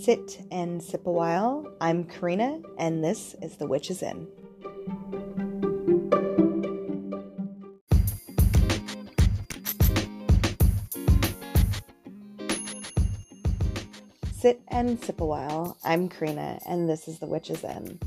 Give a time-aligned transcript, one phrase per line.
[0.00, 1.70] Sit and sip a while.
[1.78, 4.26] I'm Karena, and this is The Witch's Inn.
[14.32, 15.76] Sit and sip a while.
[15.84, 17.98] I'm Karena, and this is The Witch's Inn.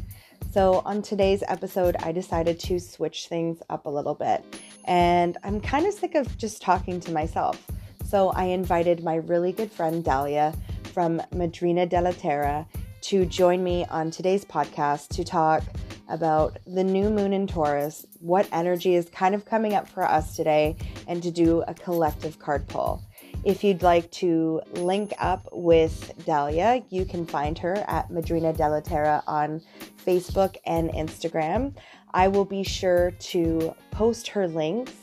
[0.52, 4.44] So, on today's episode, I decided to switch things up a little bit,
[4.86, 7.64] and I'm kind of sick of just talking to myself.
[8.04, 10.56] So, I invited my really good friend Delia
[10.94, 12.68] from Madrinna della Terra
[13.02, 15.64] to join me on today's podcast to talk
[16.08, 20.36] about the new moon in Taurus, what energy is kind of coming up for us
[20.36, 20.76] today,
[21.08, 23.04] and to do a collective card pull.
[23.44, 28.82] If you'd like to link up with Delia, you can find her at Madrinna della
[28.82, 29.62] Terra on
[30.06, 31.74] Facebook and Instagram.
[32.14, 34.94] I will be sure to post her links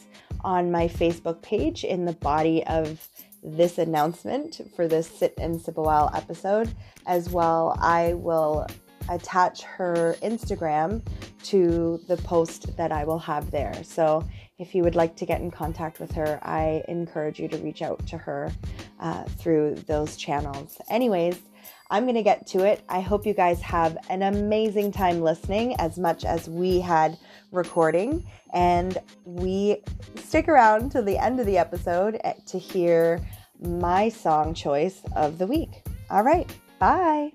[0.42, 3.06] on my Facebook page in the body of
[3.42, 6.72] this announcement for this Sit and Sip a While episode.
[7.06, 8.66] As well, I will
[9.08, 11.02] attach her Instagram
[11.44, 13.82] to the post that I will have there.
[13.82, 14.26] So
[14.58, 17.82] if you would like to get in contact with her, I encourage you to reach
[17.82, 18.52] out to her
[19.00, 20.78] uh, through those channels.
[20.90, 21.40] Anyways,
[21.90, 22.82] I'm going to get to it.
[22.88, 27.18] I hope you guys have an amazing time listening as much as we had
[27.50, 28.26] recording.
[28.52, 29.82] And we
[30.16, 33.20] stick around to the end of the episode eh, to hear
[33.60, 35.82] my song choice of the week.
[36.10, 37.32] All right, bye.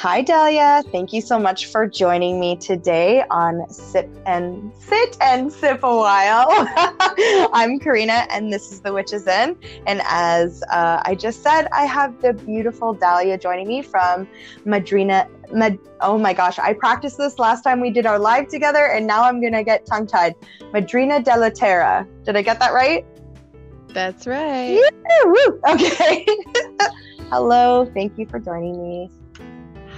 [0.00, 0.82] Hi, Delia.
[0.92, 5.94] Thank you so much for joining me today on Sit and Sit and Sip a
[5.94, 6.46] While.
[7.52, 9.58] I'm Karena, and this is The Witches Inn.
[9.86, 14.26] And as uh, I just said, I have the beautiful Delia joining me from
[14.64, 15.28] Madrinna.
[15.52, 19.06] Mad- oh my gosh, I practiced this last time we did our live together, and
[19.06, 20.34] now I'm gonna get tongue tied.
[20.72, 22.08] Madrinna della Terra.
[22.24, 23.04] Did I get that right?
[23.88, 24.80] That's right.
[24.80, 25.60] Yeah, woo.
[25.68, 26.24] Okay.
[27.28, 27.84] Hello.
[27.92, 29.10] Thank you for joining me.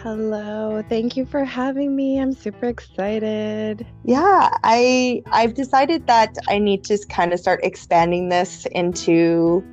[0.03, 0.83] Hello.
[0.89, 2.19] Thank you for having me.
[2.19, 3.87] I'm super excited.
[4.05, 9.65] Yeah, I I've decided that I need to kind of start expanding this into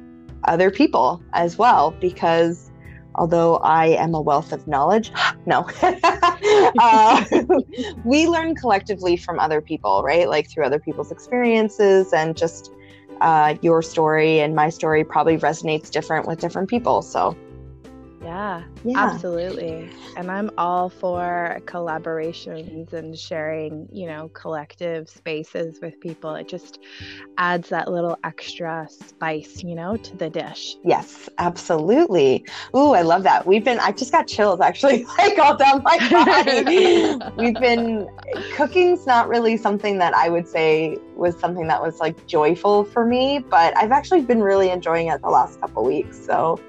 [0.44, 2.70] other people as well because
[3.16, 5.12] although I am a wealth of knowledge,
[5.48, 7.26] no, uh,
[8.06, 10.30] we learn collectively from other people, right?
[10.30, 12.72] Like through other people's experiences and just
[13.22, 17.02] uh, your story and my story probably resonates different with different people.
[17.02, 17.36] So
[18.22, 19.90] yeah, yeah, absolutely.
[20.18, 26.36] And I'm all for collaborations and sharing, you know, collective spaces with people.
[26.36, 26.80] It just
[27.38, 30.76] adds that little extra spice, you know, to the dish.
[30.84, 32.46] Yes, absolutely.
[32.76, 33.48] Ooh, I love that.
[33.48, 37.20] We've been, I just got chills actually, like all down my body.
[37.38, 38.10] We've been,
[38.56, 43.06] cooking's not really something that I would say was something that was like joyful for
[43.06, 46.26] me, but I've actually been really enjoying it the last couple weeks.
[46.26, 46.60] So,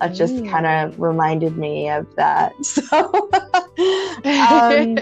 [0.00, 0.50] that just mm.
[0.50, 3.30] kind of reminded me of that so
[4.24, 4.98] um,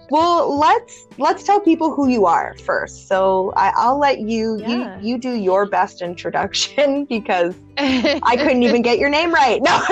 [0.10, 4.98] well let's let's tell people who you are first so I, will let you yeah.
[5.00, 9.82] you you do your best introduction because i couldn't even get your name right no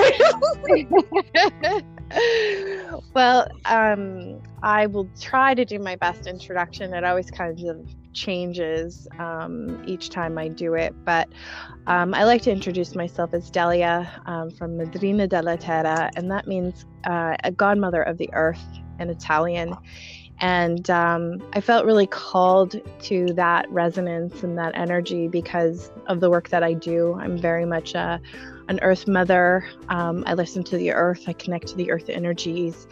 [3.13, 7.57] well um, i will try to do my best introduction it always kind of
[8.13, 10.93] changes um, each time I do it.
[11.05, 11.29] But
[11.87, 16.47] um, I like to introduce myself as Delia um, from Madrinna della Terra, and that
[16.47, 18.63] means uh, a godmother of the earth
[18.99, 19.75] in Italian.
[20.39, 26.31] And um, I felt really called to that resonance and that energy because of the
[26.31, 27.13] work that I do.
[27.19, 28.19] I'm very much a,
[28.67, 29.67] an earth mother.
[29.89, 32.87] Um, I listen to the earth, I connect to the earth energies.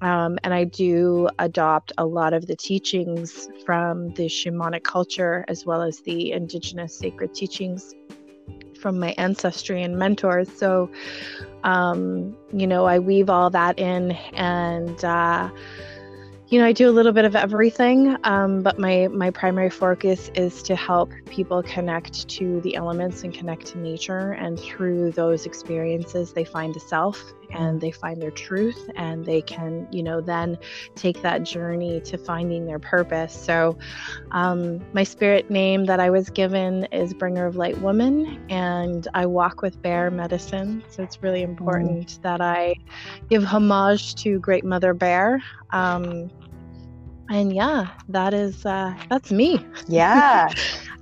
[0.00, 5.66] Um, and I do adopt a lot of the teachings from the shamanic culture as
[5.66, 7.94] well as the indigenous sacred teachings
[8.80, 10.50] from my ancestry and mentors.
[10.50, 10.90] So,
[11.64, 15.50] um, you know, I weave all that in and, uh,
[16.48, 20.32] you know, I do a little bit of everything, um, but my my primary focus
[20.34, 25.46] is to help people connect to the elements and connect to nature, and through those
[25.46, 30.20] experiences, they find a self and they find their truth, and they can, you know,
[30.20, 30.58] then
[30.94, 33.34] take that journey to finding their purpose.
[33.34, 33.78] So,
[34.30, 39.26] um, my spirit name that I was given is Bringer of Light Woman, and I
[39.26, 40.82] walk with Bear Medicine.
[40.88, 41.48] So it's really mm.
[41.48, 42.22] important mm.
[42.22, 42.74] that I
[43.28, 45.42] give homage to Great Mother Bear.
[45.70, 46.30] Um,
[47.30, 49.64] and yeah, that is uh, that's me.
[49.88, 50.52] Yeah.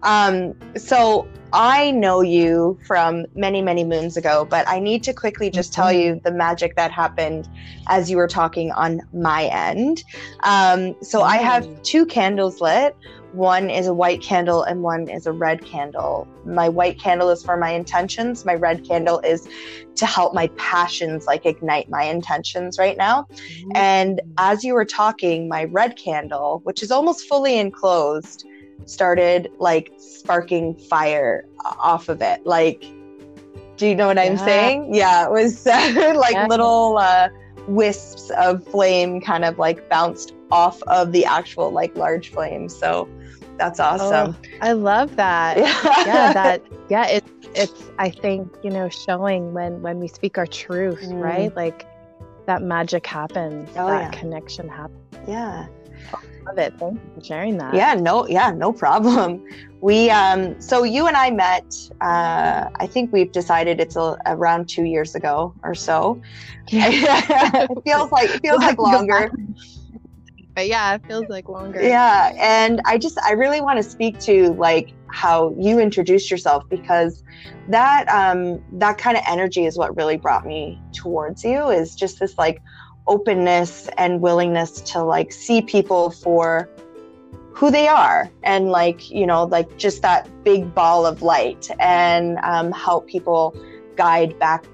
[0.02, 5.50] um, so I know you from many, many moons ago, but I need to quickly
[5.50, 6.02] just tell Mhm.
[6.04, 7.48] you the magic that happened
[7.88, 10.02] as you were talking on my end.
[10.44, 11.82] Um, so I have Mm.
[11.84, 12.94] two candles lit.
[13.38, 16.26] One is a white candle and one is a red candle.
[16.44, 18.44] My white candle is for my intentions.
[18.44, 19.48] My red candle is
[19.94, 23.28] to help my passions like ignite my intentions right now.
[23.76, 28.44] And as you were talking, my red candle, which is almost fully enclosed,
[28.86, 32.44] started like sparking fire off of it.
[32.44, 32.84] Like,
[33.76, 34.96] do you know what I'm saying?
[34.96, 36.46] Yeah, it was like Yeah.
[36.48, 37.28] little uh,
[37.68, 42.68] wisps of flame kind of like bounced off of the actual like large flame.
[42.68, 43.08] So
[43.58, 44.36] that's awesome.
[44.40, 45.58] Oh, I love that.
[45.58, 50.46] yeah, that yeah, it's it's I think, you know, showing when when we speak our
[50.46, 51.20] truth, Mm.
[51.22, 51.54] right?
[51.56, 51.86] Like
[52.46, 54.10] that magic happens, Oh, that yeah.
[54.20, 55.28] connection happens.
[55.28, 55.66] yeah.
[56.46, 56.72] Love it.
[56.78, 57.74] Thank you for sharing that.
[57.74, 59.44] Yeah, no, yeah, no problem.
[59.80, 61.66] We um so you and I met
[62.00, 66.20] uh I think we've decided it's a, around 2 years ago or so.
[66.68, 66.88] Yeah.
[67.70, 69.30] it feels like it feels like longer.
[70.58, 71.80] But yeah, it feels like longer.
[71.80, 76.64] Yeah, and I just I really want to speak to like how you introduced yourself
[76.68, 77.22] because
[77.68, 82.18] that um that kind of energy is what really brought me towards you is just
[82.18, 82.60] this like
[83.06, 86.68] openness and willingness to like see people for
[87.52, 92.36] who they are and like you know like just that big ball of light and
[92.42, 93.54] um, help people
[93.94, 94.64] guide back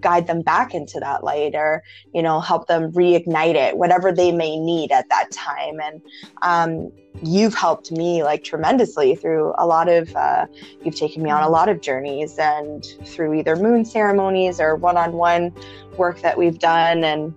[0.00, 1.82] guide them back into that light or
[2.14, 5.80] you know help them reignite it whatever they may need at that time.
[5.80, 6.02] And
[6.42, 6.92] um,
[7.22, 10.46] you've helped me like tremendously through a lot of uh,
[10.82, 15.52] you've taken me on a lot of journeys and through either moon ceremonies or one-on-one
[15.96, 17.04] work that we've done.
[17.04, 17.34] And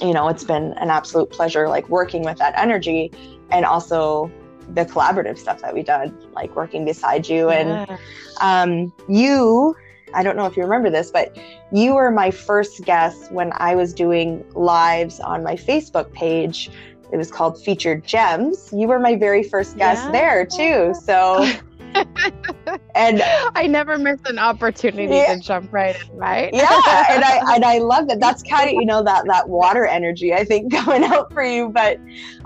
[0.00, 3.12] you know it's been an absolute pleasure like working with that energy
[3.50, 4.30] and also
[4.74, 7.98] the collaborative stuff that we've done like working beside you and
[8.40, 9.76] um, you
[10.14, 11.36] i don't know if you remember this but
[11.72, 16.70] you were my first guest when i was doing lives on my facebook page
[17.12, 20.12] it was called featured gems you were my very first guest Yeah.
[20.12, 21.46] there too so
[22.94, 23.22] and
[23.54, 25.34] I never miss an opportunity Yeah.
[25.34, 26.50] to jump right in, right?
[26.54, 26.68] yeah
[27.10, 30.32] and i and i love that that's kind of you know that that water energy
[30.32, 31.98] i think going out for you but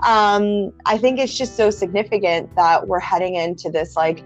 [0.05, 4.25] um i think it's just so significant that we're heading into this like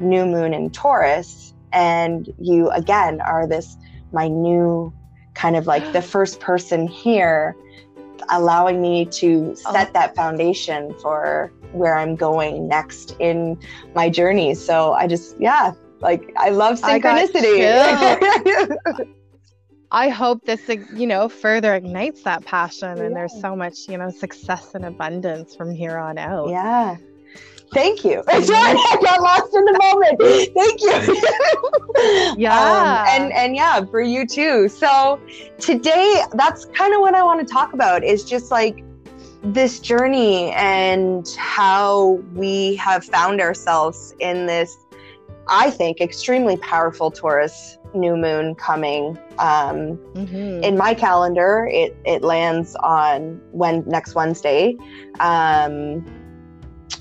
[0.00, 3.76] new moon in taurus and you again are this
[4.12, 4.92] my new
[5.34, 7.56] kind of like the first person here
[8.30, 9.72] allowing me to oh.
[9.72, 9.92] set Oh.
[9.94, 13.58] that foundation for where i'm going next in
[13.94, 18.76] my journey so i just yeah like i love synchronicity
[19.90, 24.10] I hope this, you know, further ignites that passion, and there's so much, you know,
[24.10, 26.50] success and abundance from here on out.
[26.50, 26.96] Yeah.
[27.74, 28.22] Thank you.
[28.24, 30.20] Sorry, I got lost in the moment.
[30.54, 31.22] Thank you.
[32.36, 32.54] Yeah.
[32.54, 34.68] Um, and and yeah, for you too.
[34.68, 35.20] So
[35.58, 38.04] today, that's kind of what I want to talk about.
[38.04, 38.84] Is just like
[39.42, 44.76] this journey and how we have found ourselves in this.
[45.48, 49.18] I think extremely powerful Taurus new moon coming.
[49.38, 50.62] Um, Mhm.
[50.62, 54.76] in my calendar it it lands on when next wednesday
[55.20, 56.04] um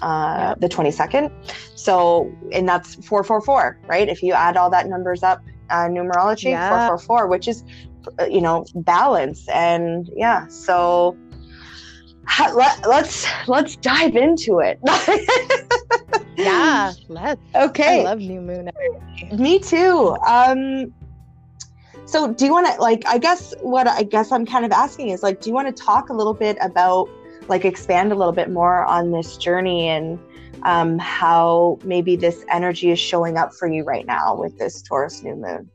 [0.01, 0.59] uh Yep.
[0.59, 1.31] the 22nd
[1.75, 6.69] so and that's 444 right if you add all that numbers up uh numerology Yeah.
[6.69, 7.63] 444 which is
[8.19, 11.17] uh, you know balance and yeah so
[12.53, 14.79] let, let's let's dive into it
[16.37, 17.41] yeah, let's.
[17.55, 18.69] okay I love new moon.
[19.31, 20.15] Me too.
[20.27, 20.93] Um,
[22.05, 23.03] so do you want to like?
[23.07, 25.83] I guess what I guess I'm kind of asking is like, do you want to
[25.83, 27.09] talk a little bit about
[27.49, 30.19] like expand a little bit more on this journey and
[30.63, 35.23] um, how maybe this energy is showing up for you right now with this Taurus
[35.23, 35.69] new moon?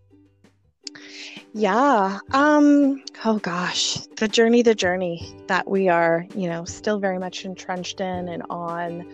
[1.54, 2.18] Yeah.
[2.32, 3.02] Um.
[3.24, 8.00] Oh gosh, the journey, the journey that we are, you know, still very much entrenched
[8.00, 9.06] in and on.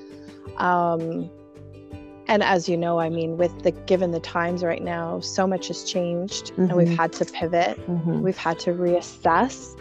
[0.57, 1.31] Um.
[2.31, 5.69] And as you know, I mean, with the given the times right now, so much
[5.69, 6.97] has changed, and we've Mhm.
[6.97, 7.79] had to pivot.
[7.89, 8.21] Mm-hmm.
[8.21, 9.75] We've had to reassess,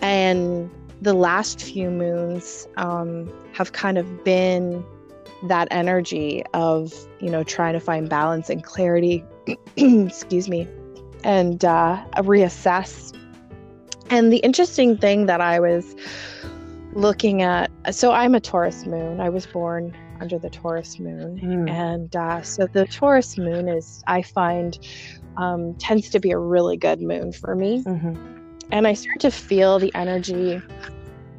[0.00, 0.70] and
[1.02, 4.84] the last few moons um, have kind of been
[5.48, 9.24] that energy of you know trying to find balance and clarity.
[9.76, 10.68] excuse me,
[11.24, 13.16] and uh, reassess.
[14.10, 15.96] And the interesting thing that I was
[16.92, 19.20] looking at, so I'm a Taurus moon.
[19.20, 21.40] I was born under the Taurus moon.
[21.42, 21.70] Mm.
[21.70, 24.78] And uh, so the Taurus moon is, I find,
[25.36, 27.82] um, tends to be a really good moon for me.
[27.82, 28.41] Mm-hmm.
[28.72, 30.60] And I start to feel the energy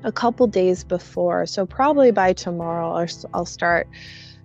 [0.04, 1.46] a couple days before.
[1.48, 3.88] So probably by tomorrow, I'll, start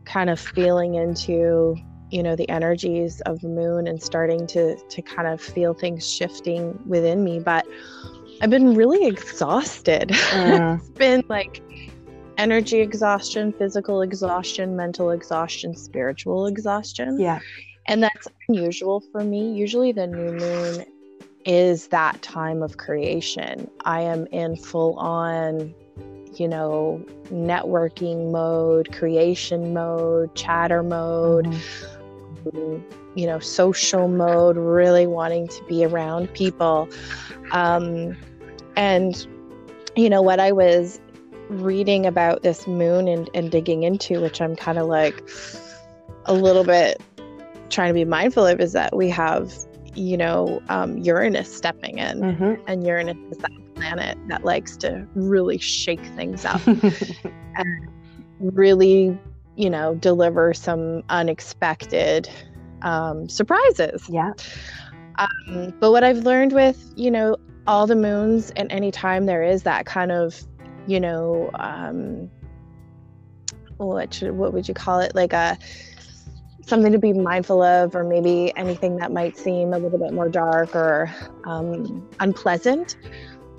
[0.05, 1.77] kind of feeling into
[2.11, 6.11] you know the energies of the moon and starting to to kind of feel things
[6.11, 7.39] shifting within me.
[7.39, 7.67] But
[8.41, 10.11] i've been really exhausted.
[10.33, 10.79] Uh.
[10.81, 11.63] it's been like
[12.39, 17.21] energy exhaustion physical exhaustion mental exhaustion spiritual exhaustion.
[17.21, 17.41] Yeah.
[17.87, 19.53] And that's unusual for me.
[19.53, 20.85] Usually the new moon
[21.49, 25.75] is that time of creation i am in full on
[26.35, 32.79] you know networking mode creation mode chatter mode mm-hmm
[33.19, 36.89] you know, social mode, really wanting to be around people.
[37.51, 38.17] Um,
[38.77, 39.27] and,
[39.97, 41.01] you know, what I was
[41.49, 45.21] reading about this moon and, and digging into, which I'm kind of like
[46.27, 47.03] a little bit
[47.71, 49.53] trying to be mindful of, is that we have,
[49.99, 52.21] you know, um, Uranus stepping in.
[52.21, 52.63] Mm-hmm.
[52.67, 56.67] And Uranus is that planet that likes to really shake things up
[57.57, 57.89] and
[58.41, 59.19] really
[59.59, 62.31] you know, deliver some unexpected
[62.83, 64.09] um, surprises.
[64.09, 64.33] Yeah.
[65.19, 67.37] Um, but what I've learned with, you know,
[67.67, 70.41] all the moons and any time there is that kind of,
[70.87, 72.31] you know, um,
[73.79, 75.17] what should, what would you call it?
[75.17, 75.59] Like a
[76.69, 80.29] something to be mindful of, or maybe anything that might seem a little bit more
[80.29, 81.11] dark or
[81.45, 82.97] um, unpleasant.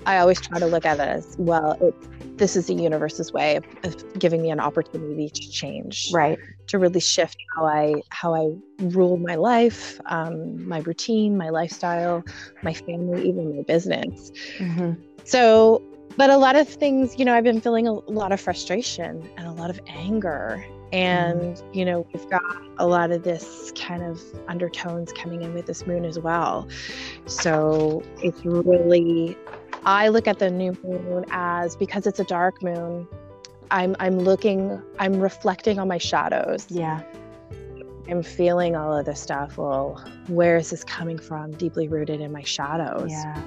[0.06, 1.76] I always try to look at it as well.
[1.80, 2.08] It's
[2.40, 6.78] this is the universe's way of, of, giving me an opportunity to change right to
[6.78, 8.50] really shift how i how i
[8.80, 12.24] rule my life um, my routine my lifestyle
[12.62, 14.92] my family even my business mm-hmm.
[15.22, 15.82] so
[16.16, 19.46] but a lot of things you know i've been feeling a lot of frustration and
[19.46, 21.74] a lot of anger and mm-hmm.
[21.74, 22.42] you know we've got
[22.78, 26.68] a lot of this kind of undertones coming in with this moon as well
[27.26, 29.36] so it's really
[29.84, 33.08] I look at the new moon as because it's a dark moon,
[33.70, 36.66] I'm I'm looking, I'm reflecting on my shadows.
[36.68, 37.02] Yeah.
[38.08, 39.56] I'm feeling all of this stuff.
[39.56, 41.52] Well, where is this coming from?
[41.52, 43.10] Deeply rooted in my shadows.
[43.10, 43.42] Yeah.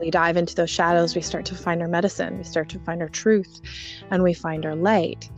[0.00, 3.00] We dive into those shadows, we start to find our medicine, we start to find
[3.00, 3.60] our truth,
[4.10, 5.30] and we find our light.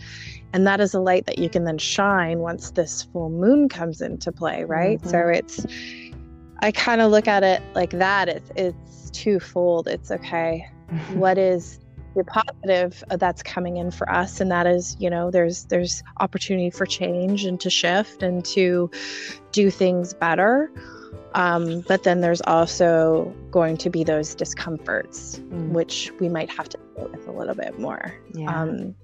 [0.53, 4.01] And that is a light that you can then shine once this full moon comes
[4.01, 4.99] into play, right?
[5.01, 5.11] Mm-hmm.
[5.11, 5.67] So it's
[6.61, 8.29] I kind of look at it like that.
[8.29, 9.89] It's it's twofold.
[9.89, 10.69] It's okay.
[11.15, 11.79] what is
[12.17, 16.71] the positive that's coming in for us and that is you know there's there's opportunity
[16.71, 18.91] for change and to shift and to
[19.53, 20.71] do things better
[21.35, 25.69] um, but then there's also going to be those discomforts mm.
[25.69, 28.63] which we might have to deal with a little bit more yeah.
[28.63, 28.95] um,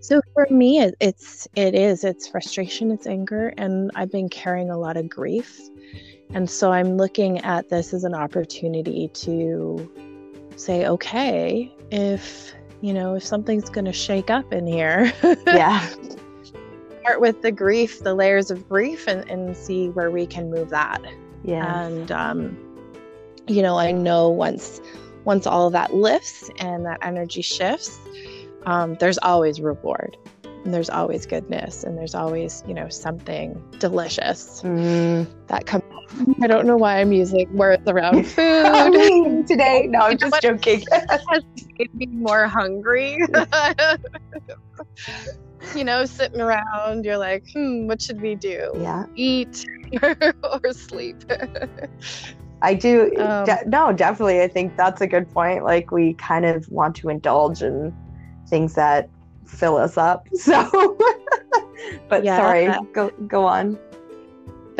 [0.00, 4.70] so for me it, it's it is it's frustration it's anger and i've been carrying
[4.70, 5.60] a lot of grief
[6.32, 9.90] and so I'm looking at this as an opportunity to
[10.56, 15.12] say, okay, if, you know, if something's going to shake up in here.
[15.46, 15.86] yeah.
[17.00, 20.70] Start with the grief, the layers of grief, and, and see where we can move
[20.70, 21.02] that.
[21.42, 21.84] Yeah.
[21.84, 22.56] And, um,
[23.48, 24.80] you know, I know once
[25.24, 27.98] once all of that lifts and that energy shifts,
[28.66, 30.16] um, there's always reward.
[30.64, 35.26] And there's always goodness and there's always, you know, something delicious mm.
[35.46, 35.84] that comes
[36.42, 39.86] I don't know why I'm using words around food today.
[39.88, 40.84] No, I'm just joking.
[41.08, 41.44] has
[41.78, 43.18] made me more hungry.
[45.74, 48.72] you know, sitting around, you're like, hmm, what should we do?
[48.76, 49.06] Yeah.
[49.14, 49.64] Eat
[50.02, 51.16] or sleep.
[52.62, 53.16] I do.
[53.16, 54.42] Um, de- no, definitely.
[54.42, 55.64] I think that's a good point.
[55.64, 57.94] Like, we kind of want to indulge in
[58.50, 59.08] things that
[59.46, 60.28] fill us up.
[60.36, 60.98] So,
[62.08, 62.36] but yeah.
[62.36, 63.78] sorry, go go on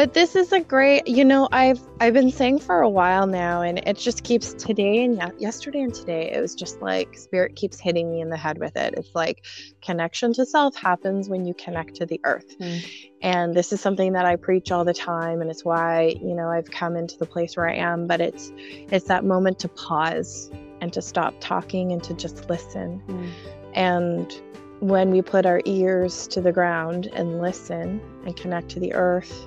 [0.00, 3.60] but this is a great you know i've i've been saying for a while now
[3.60, 7.78] and it just keeps today and yesterday and today it was just like spirit keeps
[7.78, 9.44] hitting me in the head with it it's like
[9.82, 12.82] connection to self happens when you connect to the earth mm.
[13.20, 16.48] and this is something that i preach all the time and it's why you know
[16.48, 20.50] i've come into the place where i am but it's it's that moment to pause
[20.80, 23.30] and to stop talking and to just listen mm.
[23.74, 24.40] And
[24.80, 29.46] when we put our ears to the ground and listen and connect to the earth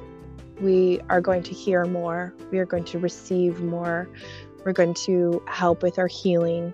[0.62, 4.10] we are going to hear more, we are going to receive more,
[4.66, 6.74] we're going to help with our healing.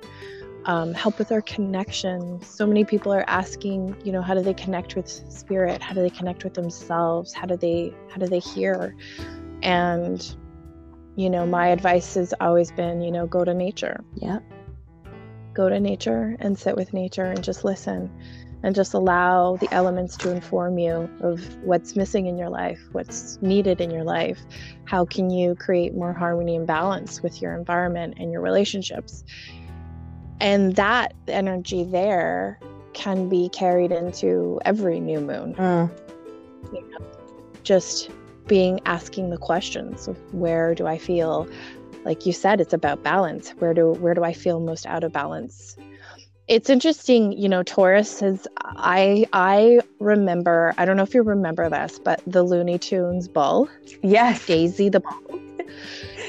[0.65, 2.41] Um, help with our connection.
[2.43, 5.81] So many people are asking, you know, how do they connect with spirit?
[5.81, 7.33] How do they connect with themselves?
[7.33, 8.93] How do they how do they hear?
[9.63, 10.35] And
[11.15, 14.03] you know, my advice has always been, you know, go to nature.
[14.15, 14.39] Yeah.
[15.59, 18.09] Go to nature and sit with nature and just listen
[18.63, 23.37] and just allow the elements to inform you of what's missing in your life, what's
[23.41, 24.39] needed in your life.
[24.85, 29.25] How can you create more harmony and balance with your environment and your relationships?
[30.39, 32.59] and that energy there
[32.93, 35.53] can be carried into every new moon.
[35.55, 35.91] Mm.
[36.73, 37.05] You know,
[37.63, 38.09] just
[38.47, 41.47] being asking the questions of where do I feel
[42.05, 43.51] like you said it's about balance.
[43.59, 45.75] Where do where do I feel most out of balance?
[46.47, 51.69] It's interesting you know taurus is i i remember i don't know if you remember
[51.69, 53.69] this but the looney tunes bull
[54.01, 54.47] yes.
[54.47, 55.39] Daisy the bull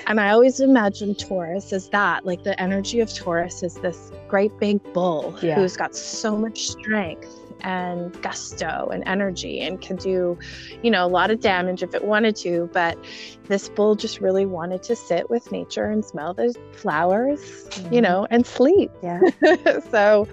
[0.06, 2.26] and I always imagine Taurus as that.
[2.26, 5.54] Like the energy of Taurus is this great big bull yeah.
[5.54, 10.38] who's got so much strength and gusto and energy and can do,
[10.82, 12.68] you know, a lot of damage if it wanted to.
[12.72, 12.98] But
[13.44, 17.94] this bull just really wanted to sit with nature and smell the flowers, mm-hmm.
[17.94, 18.90] you know, and sleep.
[19.02, 19.20] Yeah.
[19.90, 20.28] so,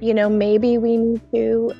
[0.00, 1.72] you know, maybe we need to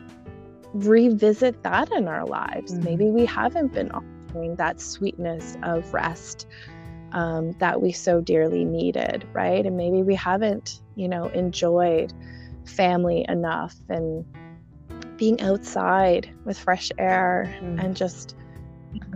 [0.75, 2.73] revisit that in our lives.
[2.73, 2.85] Mm-hmm.
[2.85, 6.47] Maybe we haven't been offering that sweetness of rest
[7.13, 9.65] um, that we so dearly needed, right?
[9.65, 12.13] And maybe we haven't, you know, enjoyed
[12.65, 14.25] family enough and
[15.23, 17.81] being outside with fresh air mm.
[17.81, 18.35] and just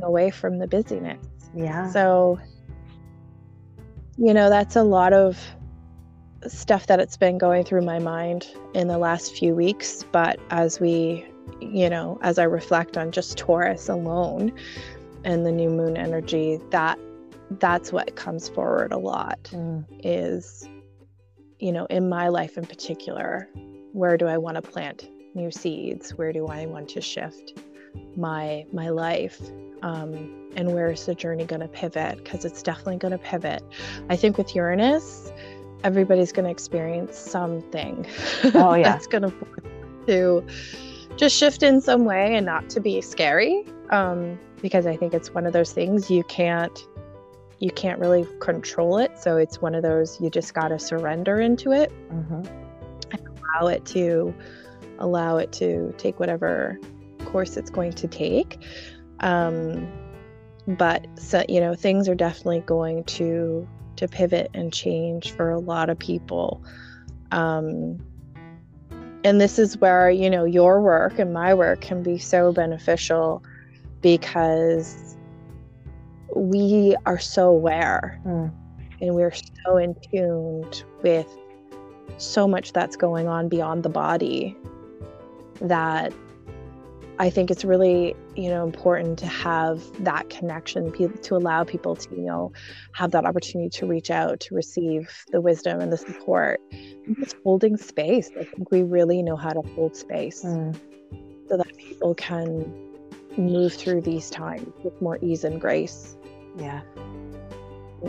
[0.05, 1.19] away from the busyness.
[1.53, 1.91] Yeah.
[1.91, 2.39] So,
[4.17, 5.37] you know, that's a lot of
[6.47, 10.05] stuff that it's been going through my mind in the last few weeks.
[10.13, 11.27] But as we,
[11.61, 14.53] you know, as I reflect on just Taurus alone
[15.25, 17.01] and the new moon energy, that
[17.51, 19.85] that's what comes forward a lot mm.
[20.05, 20.69] is
[21.59, 23.49] you know in my life in particular
[23.93, 27.59] where do i want to plant new seeds where do i want to shift
[28.17, 29.41] my my life
[29.83, 32.17] um, and where is the journey going to pivot?
[32.17, 33.63] Because it's definitely going to pivot.
[34.09, 35.31] I think with uranus
[35.85, 38.07] everybody's going to experience something.
[38.55, 38.83] Oh yeah.
[38.93, 39.33] That's going to
[40.07, 40.47] to
[41.17, 45.35] just shift in some way and not to be scary um, because i think it's
[45.35, 46.87] one of those things you can't
[47.59, 49.19] you can't really control it.
[49.19, 51.91] So it's one of those you just got to surrender into it.
[52.11, 52.43] Mm-hmm.
[53.13, 54.35] and allow it to
[54.99, 56.79] allow it to take whatever
[57.27, 58.59] course it's going to take.
[59.21, 59.87] Um,
[60.67, 65.59] but so you know things are definitely going to to pivot and change for a
[65.59, 66.63] lot of people.
[67.33, 67.99] Um,
[69.25, 73.43] and this is where you know your work and my work can be so beneficial
[74.01, 75.17] because
[76.35, 78.53] we are so aware mm.
[79.01, 81.27] and we're so in tuned with
[82.19, 84.57] so much that's going on beyond the body
[85.61, 86.13] that
[87.19, 92.15] I think it's really, you know, important to have that connection to allow people to,
[92.15, 92.53] you know,
[92.93, 96.61] have that opportunity to reach out to receive the wisdom and the support.
[97.19, 98.31] Just holding space.
[98.39, 100.79] I think we really know how to hold space mm.
[101.49, 102.71] so that people can
[103.39, 106.17] move through these times with more ease and grace.
[106.59, 106.83] Yeah.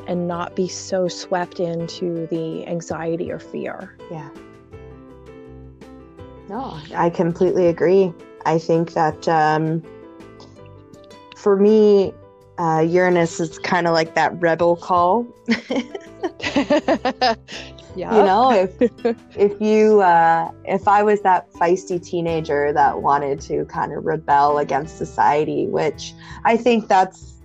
[0.07, 3.95] And not be so swept into the anxiety or fear.
[4.11, 4.29] Yeah.
[6.49, 8.13] No, I completely agree.
[8.45, 9.83] I think that um,
[11.35, 12.13] for me,
[12.57, 15.27] uh, Uranus is kind of like that rebel call.
[15.47, 17.35] yeah.
[17.97, 18.79] You know, if
[19.35, 24.59] if you uh, if I was that feisty teenager that wanted to kind of rebel
[24.59, 26.13] against society, which
[26.45, 27.37] I think that's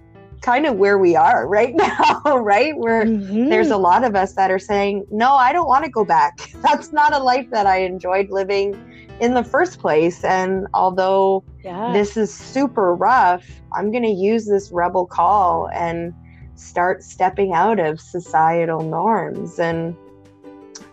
[0.43, 2.77] kind of where we are right now, right?
[2.77, 3.49] Where mm-hmm.
[3.49, 6.51] there's a lot of us that are saying, no, I don't want to go back.
[6.63, 8.92] That's not a life that I enjoyed living
[9.23, 10.25] in the first place.
[10.25, 11.93] And although yeah.
[11.93, 16.13] this is super rough, I'm going to use this rebel call and
[16.57, 19.61] start stepping out of societal norms.
[19.61, 19.97] And,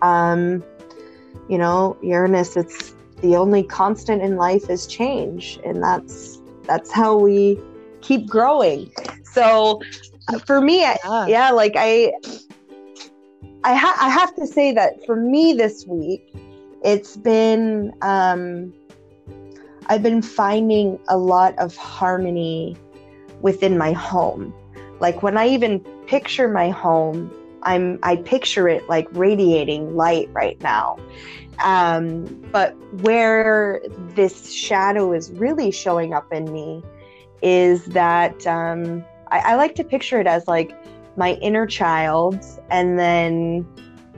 [0.04, 0.64] um,
[1.50, 5.60] you know, Uranus, it's the only constant in life is change.
[5.66, 7.60] And that's, that's how we
[8.02, 8.92] keep growing.
[9.24, 9.82] So
[10.46, 12.14] for me, yeah, yeah like I,
[13.64, 16.32] I, ha- I have to say that for me this week,
[16.84, 18.74] it's been, um,
[19.88, 22.78] I've been finding a lot of harmony
[23.42, 24.54] within my home.
[25.00, 27.32] Like when I even picture my home,
[27.64, 30.98] I'm I picture it like radiating light right now.
[31.64, 33.82] Um, but where
[34.16, 36.84] this shadow is really showing up in me
[37.42, 40.72] is that um, I, I like to picture it as like
[41.18, 43.68] my inner child and then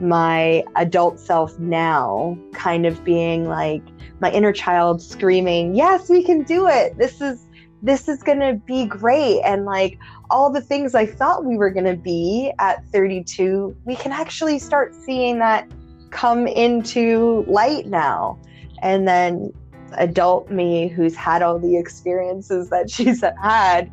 [0.02, 3.82] my adult self now kind of being like
[4.20, 6.96] my inner child screaming yes we can do it.
[6.98, 7.46] This is
[7.84, 9.40] this is going to be great.
[9.42, 9.98] And like
[10.30, 14.58] all the things i thought we were going to be at 32 we can actually
[14.58, 15.70] start seeing that
[16.12, 18.38] come into light now.
[18.82, 19.52] And then
[19.94, 23.90] adult me who's had all the experiences that she's had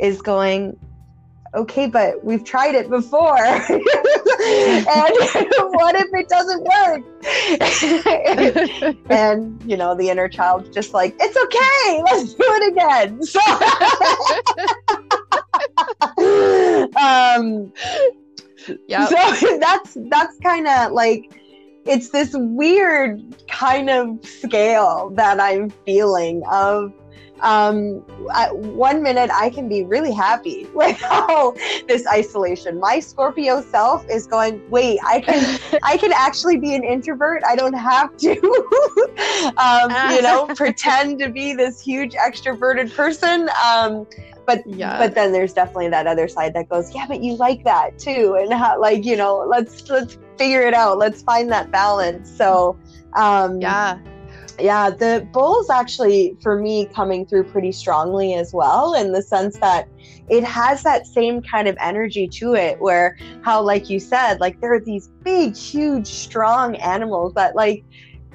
[0.00, 0.78] is going,
[1.54, 3.36] okay, but we've tried it before.
[3.44, 3.74] and
[5.72, 7.02] what if it doesn't work.
[9.10, 13.22] and, you know, the inner child's just like, it's okay, let's do it again.
[13.22, 13.40] So,
[17.00, 17.72] um,
[18.88, 19.06] yeah.
[19.06, 21.40] So that's, that's kind of like,
[21.86, 26.92] it's this weird kind of scale that I'm feeling of
[27.44, 28.02] um,
[28.52, 31.52] one minute I can be really happy with how
[31.86, 32.80] this isolation.
[32.80, 37.42] My Scorpio self is going, wait, I can, I can actually be an introvert.
[37.46, 38.30] I don't have to,
[39.58, 43.48] um, you know, pretend to be this huge extroverted person.
[43.64, 44.06] Um,
[44.46, 44.98] but yeah.
[44.98, 48.36] but then there's definitely that other side that goes, yeah, but you like that too,
[48.38, 50.98] and how, like you know, let's let's figure it out.
[50.98, 52.30] Let's find that balance.
[52.30, 52.76] So
[53.14, 53.98] um, yeah
[54.58, 59.58] yeah, the Bulls actually, for me, coming through pretty strongly as well, in the sense
[59.58, 59.88] that
[60.28, 64.60] it has that same kind of energy to it, where how, like you said, like
[64.60, 67.84] there are these big, huge, strong animals that like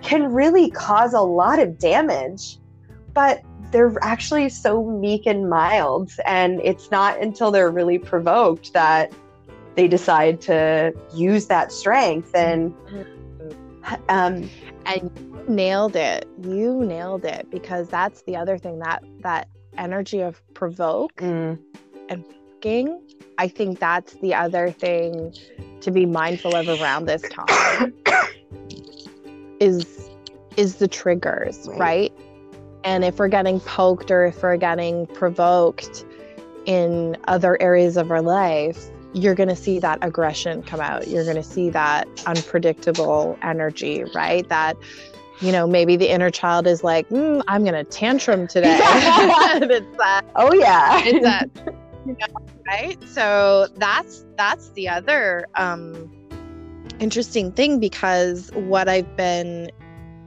[0.02, 2.58] can really cause a lot of damage,
[3.14, 9.12] but they're actually so meek and mild, and it's not until they're really provoked that
[9.76, 12.72] they decide to use that strength and.
[12.72, 13.16] Mm-hmm.
[14.10, 14.50] Um,
[14.86, 16.28] and nailed it.
[16.42, 19.48] You nailed it because that's the other thing that that
[19.78, 21.58] energy of provoke mm.
[22.10, 22.26] and
[22.60, 23.02] fucking.
[23.38, 25.34] I think that's the other thing
[25.82, 27.94] to be mindful of around this time
[29.60, 30.10] is
[30.58, 31.80] is the triggers, right.
[31.80, 32.14] right?
[32.84, 36.06] And if we're getting poked or if we're getting provoked
[36.66, 41.08] in other areas of our life, you're going to see that aggression come out.
[41.08, 44.48] You're going to see that unpredictable energy, right?
[44.50, 44.78] That
[45.42, 48.78] you know, maybe the inner child is like, mm, I'm going to tantrum today.
[48.82, 50.26] it's that.
[50.36, 51.02] Oh yeah.
[51.04, 51.50] It's that.
[52.06, 52.98] You know, right.
[53.10, 56.10] So that's that's the other um,
[57.00, 59.70] interesting thing because what I've been,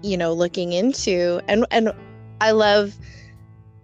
[0.02, 1.92] you know, looking into and and
[2.40, 2.94] I love.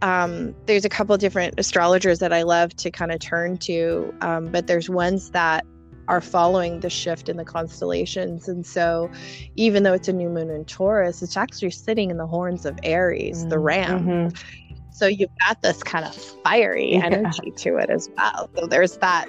[0.03, 4.47] Um, there's a couple different astrologers that I love to kind of turn to, um,
[4.47, 5.67] but there's ones that
[6.09, 8.49] are following the shift in the constellations.
[8.49, 9.11] And so,
[9.57, 12.79] even though it's a new moon in Taurus, it's actually sitting in the horns of
[12.83, 13.51] Aries, mm-hmm.
[13.51, 14.07] the ram.
[14.07, 14.37] Mm-hmm.
[14.90, 17.05] So, you've got this kind of fiery yeah.
[17.05, 18.51] energy to it as well.
[18.57, 19.27] So, there's that.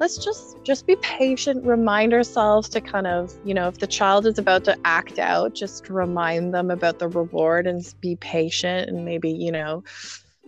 [0.00, 4.26] Let's just just be patient, remind ourselves to kind of, you know, if the child
[4.26, 9.04] is about to act out, just remind them about the reward and be patient and
[9.04, 9.84] maybe, you know,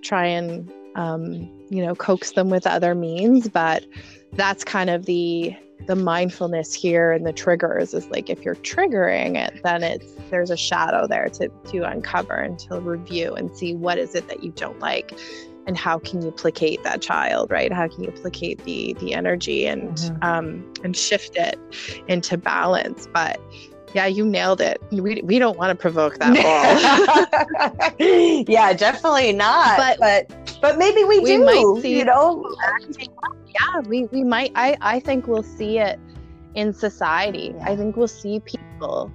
[0.02, 1.32] try and um,
[1.68, 3.48] you know, coax them with other means.
[3.48, 3.84] But
[4.32, 5.54] that's kind of the
[5.86, 10.50] the mindfulness here and the triggers is like if you're triggering it then it's there's
[10.50, 14.42] a shadow there to to uncover and to review and see what is it that
[14.42, 15.12] you don't like
[15.66, 17.72] and how can you placate that child right?
[17.72, 20.22] How can you placate the the energy and mm-hmm.
[20.22, 21.58] um and shift it
[22.08, 23.08] into balance?
[23.12, 23.40] But
[23.94, 24.80] yeah you nailed it.
[24.90, 26.34] We, we don't want to provoke that
[27.98, 32.44] ball yeah definitely not but but but maybe we, we do might see you know
[33.58, 34.52] yeah, we, we might.
[34.54, 35.98] I, I think we'll see it
[36.54, 37.54] in society.
[37.56, 37.64] Yeah.
[37.64, 39.12] I think we'll see people,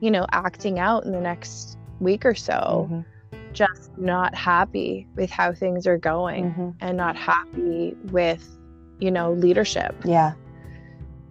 [0.00, 3.52] you know, acting out in the next week or so, mm-hmm.
[3.52, 6.70] just not happy with how things are going mm-hmm.
[6.80, 8.58] and not happy with,
[9.00, 9.94] you know, leadership.
[10.04, 10.32] Yeah.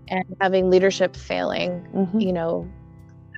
[0.09, 2.19] And having leadership failing, mm-hmm.
[2.19, 2.69] you know,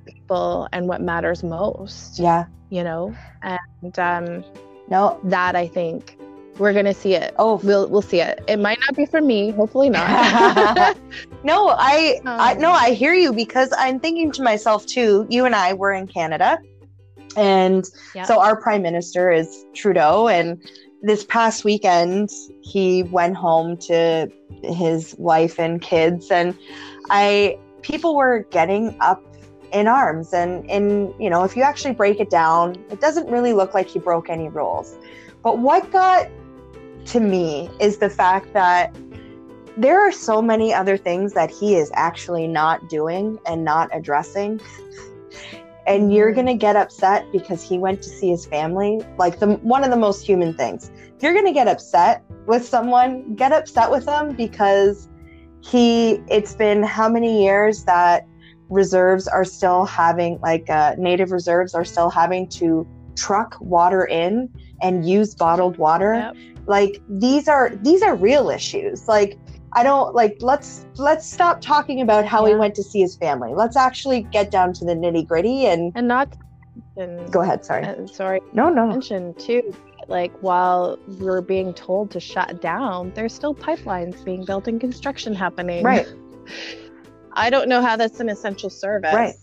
[0.06, 2.20] people and what matters most.
[2.20, 2.46] Yeah.
[2.70, 4.44] You know, and um,
[4.90, 6.19] no, that I think
[6.60, 7.34] we're gonna see it.
[7.40, 8.44] Oh, we'll we'll see it.
[8.48, 9.52] It might not be for me.
[9.52, 10.98] Hopefully not.
[11.44, 15.26] no, I, um, I no, I hear you because I'm thinking to myself too.
[15.30, 16.60] You and I were in Canada,
[17.36, 18.24] and yeah.
[18.24, 20.62] so our prime minister is Trudeau, and
[21.02, 22.30] this past weekend
[22.62, 24.30] he went home to
[24.64, 26.58] his wife and kids, and
[27.10, 29.24] I people were getting up
[29.72, 33.54] in arms and in you know if you actually break it down it doesn't really
[33.54, 34.98] look like he broke any rules
[35.44, 36.28] but what got
[37.06, 38.96] to me is the fact that
[39.78, 44.60] there are so many other things that he is actually not doing and not addressing.
[45.88, 49.00] and you're going to get upset because he went to see his family.
[49.18, 50.92] Like the one of the most human things.
[51.16, 55.08] If you're going to get upset with someone, get upset with them because
[55.62, 58.28] he it's been how many years that
[58.70, 64.50] reserves are still having like uh, native reserves are still having to truck water in
[64.82, 66.36] and use bottled water yep
[66.70, 69.38] like these are these are real issues like
[69.74, 72.54] i don't like let's let's stop talking about how yeah.
[72.54, 75.92] he went to see his family let's actually get down to the nitty gritty and
[75.96, 76.38] and not
[76.96, 79.74] and, go ahead sorry uh, sorry no no mention too
[80.08, 85.36] like while we're being told to shut down there's still pipelines being built and construction
[85.36, 86.08] happening right
[87.34, 89.14] I don't know how that's an essential service.
[89.14, 89.36] Right.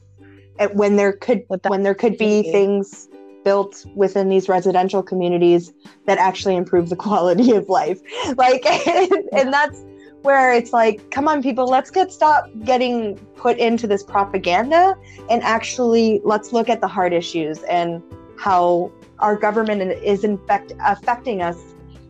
[0.59, 3.09] And when there could when there could be things
[3.46, 5.72] built within these residential communities
[6.06, 8.00] that actually improve the quality of life.
[8.37, 9.85] Like and, and that's
[10.22, 14.96] where it's like, come on, people, let's get stop getting put into this propaganda
[15.30, 18.02] and actually let's look at the hard issues and
[18.37, 21.56] how our government is in fact affecting us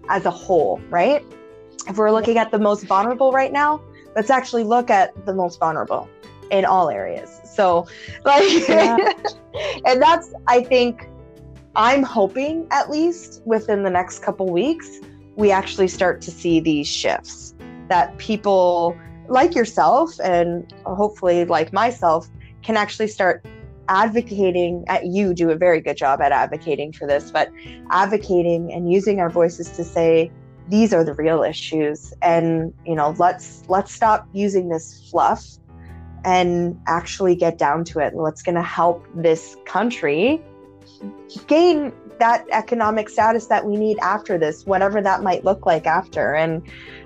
[0.08, 1.22] as a whole, right?
[1.86, 3.82] If we're looking at the most vulnerable right now,
[4.14, 6.08] let's actually look at the most vulnerable
[6.50, 7.40] in all areas.
[7.44, 7.86] So,
[8.24, 9.12] like, yeah.
[9.84, 11.06] and that's, I think,
[11.76, 14.88] I'm hoping at least within the next couple weeks,
[15.36, 17.54] we actually start to see these shifts.
[17.88, 18.96] That people
[19.28, 22.28] like yourself and hopefully like myself
[22.62, 23.44] can actually start
[23.88, 27.52] advocating at you do a very good job at advocating for this but
[27.90, 30.28] advocating and using our voices to say
[30.68, 35.58] these are the real issues and you know let's let's stop using this fluff
[36.26, 38.12] and actually get down to it.
[38.12, 40.42] What's going to help this country
[41.46, 46.34] gain that economic status that we need after this whatever that might look like after.
[46.34, 46.62] And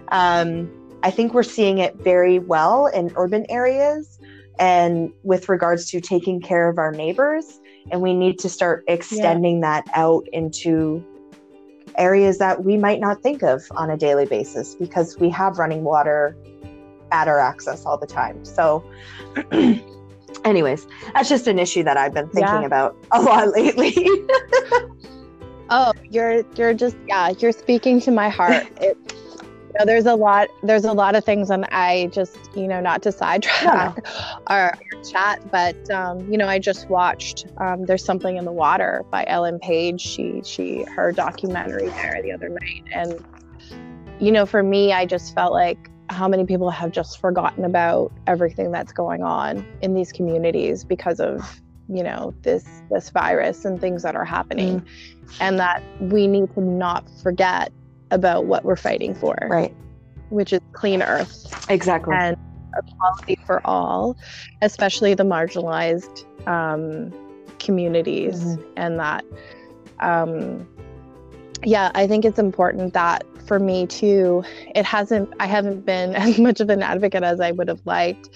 [0.08, 0.70] um,
[1.02, 4.18] i think we're seeing it very well in urban areas
[4.58, 7.60] and with regards to taking care of our neighbors.
[7.90, 9.82] And we need to start extending yeah.
[9.82, 11.04] that out into
[11.96, 15.82] areas that we might not think of on a daily basis because we have running
[15.82, 16.36] water
[17.10, 18.44] at our access all the time.
[18.44, 18.84] So
[20.44, 22.66] anyways that's just an issue that i've been thinking yeah.
[22.66, 23.94] about a lot lately.
[25.72, 28.66] Oh you're you're just yeah you're speaking to my heart.
[28.80, 28.98] It
[29.78, 33.02] know, there's a lot there's a lot of things and i just you know not
[33.02, 33.98] to sidetrack
[34.48, 38.52] our, our, chat but um, you know i just watched um, there's something in the
[38.52, 40.00] water by ellen page.
[40.00, 43.24] She she her documentary there the other night and
[44.18, 45.78] you know for me i just felt like
[46.10, 51.20] how many people have just forgotten about everything that's going on in these communities because
[51.20, 54.86] of you know this this virus and things that are happening mm.
[55.40, 57.72] and that we need to not forget
[58.10, 59.36] about what we're fighting for.
[59.48, 59.74] Right.
[60.30, 61.70] Which is clean earth.
[61.70, 62.14] Exactly.
[62.16, 62.36] And
[62.76, 64.16] equality for all,
[64.62, 67.12] especially the marginalized um,
[67.58, 68.40] communities.
[68.40, 68.62] Mm-hmm.
[68.76, 69.24] And that,
[70.00, 70.68] um,
[71.64, 76.38] yeah, I think it's important that for me too, it hasn't, I haven't been as
[76.38, 78.30] much of an advocate as I would have liked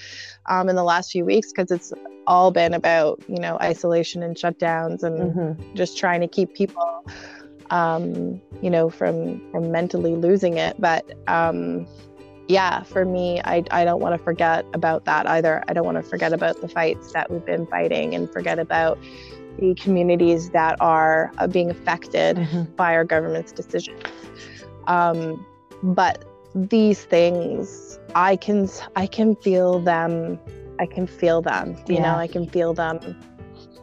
[0.46, 1.92] um, in the last few weeks because it's
[2.26, 5.74] all been about, you know, isolation and shutdowns and mm-hmm.
[5.74, 7.04] just trying to keep people
[7.70, 10.80] um, you know, from from mentally losing it.
[10.80, 11.86] But um,
[12.48, 15.64] yeah, for me, I I don't want to forget about that either.
[15.68, 18.98] I don't want to forget about the fights that we've been fighting and forget about
[19.58, 22.64] the communities that are uh, being affected mm-hmm.
[22.74, 24.00] by our government's decisions.
[24.86, 25.44] Um,
[25.82, 30.38] but these things, I can I can feel them.
[30.78, 31.76] I can feel them.
[31.88, 32.02] You yeah.
[32.02, 32.98] know, I can feel them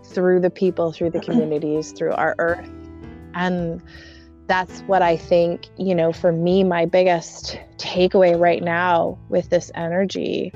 [0.04, 2.70] through the people, through the communities, through our earth
[3.34, 3.82] and
[4.48, 9.72] that's what I think, you know, for me, my biggest takeaway right now with this
[9.76, 10.52] energy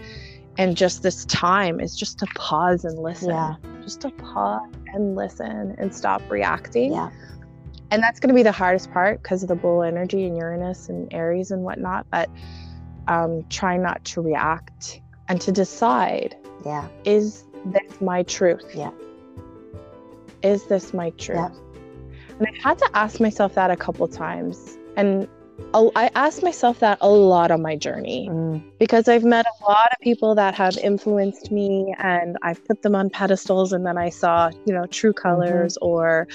[0.58, 3.29] and just this time is just to pause and listen.
[3.29, 3.55] Yeah.
[3.81, 6.93] Just to pause and listen and stop reacting.
[6.93, 7.12] Yeah.
[7.91, 10.89] And that's going to be the hardest part because of the bull energy and Uranus
[10.89, 12.08] and Aries and whatnot.
[12.10, 12.30] But
[13.08, 16.36] um, try not to react and to decide.
[16.65, 16.88] Yeah.
[17.04, 18.65] Is this my truth?
[18.74, 18.91] Yeah.
[20.41, 21.38] Is this my truth?
[21.38, 21.50] Yeah.
[22.39, 24.78] And I've had to ask myself that a couple times.
[24.98, 25.28] And
[25.74, 28.62] I asked myself that a lot on my journey mm.
[28.78, 32.93] because I've met a lot of people that have influenced me and I've put them
[32.93, 35.21] on pedestals and then I saw, you know, true mm-hmm.
[35.21, 35.88] colors mm-hmm.
[35.88, 36.28] or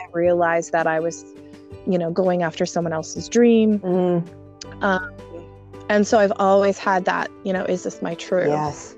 [0.00, 1.24] I realized that I was,
[1.86, 3.78] you know, going after someone else's dream.
[3.80, 4.82] Mm.
[4.82, 5.12] Um,
[5.88, 8.48] and so I've always had that, you know, is this my truth?
[8.48, 8.96] Yes.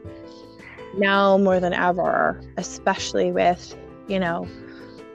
[0.97, 3.75] Now more than ever, especially with,
[4.09, 4.47] you know,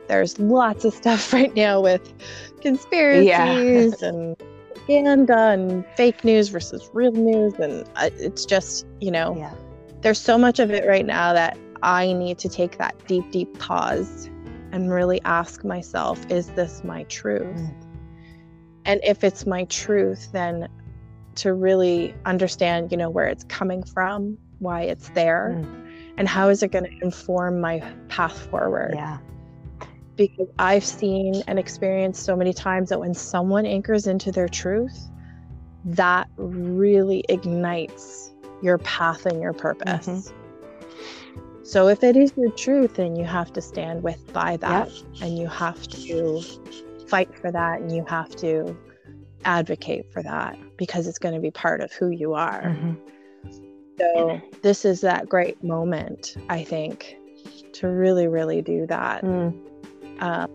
[0.08, 2.14] there's lots of stuff right now with
[2.62, 4.08] conspiracies yeah.
[4.08, 4.38] and
[4.88, 9.54] propaganda and fake news versus real news and uh, it's just you know yeah.
[10.02, 13.58] there's so much of it right now that i need to take that deep deep
[13.60, 14.30] pause
[14.78, 17.74] and really ask myself is this my truth mm.
[18.86, 20.68] and if it's my truth then
[21.36, 25.92] to really understand you know where it's coming from why it's there mm.
[26.18, 29.18] and how is it going to inform my path forward yeah
[30.16, 35.12] because I've seen and experienced so many times that when someone anchors into their truth,
[35.86, 40.08] that really ignites your path and your purpose.
[40.08, 40.37] Mm-hmm.
[41.68, 45.06] So if it is your truth, then you have to stand with by that yep.
[45.22, 46.42] and you have to
[47.10, 48.78] fight for that and you have to
[49.44, 52.64] advocate for that because it's going to be part of who you are.
[52.64, 52.94] Mm-hmm.
[54.00, 57.18] So this is that great moment, I think,
[57.74, 59.26] to really, really do that.
[59.26, 59.60] Mm.
[60.22, 60.50] Um,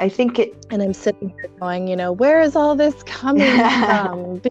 [0.00, 0.66] I think it.
[0.70, 4.42] and I'm sitting here going, you know, where is all this coming from?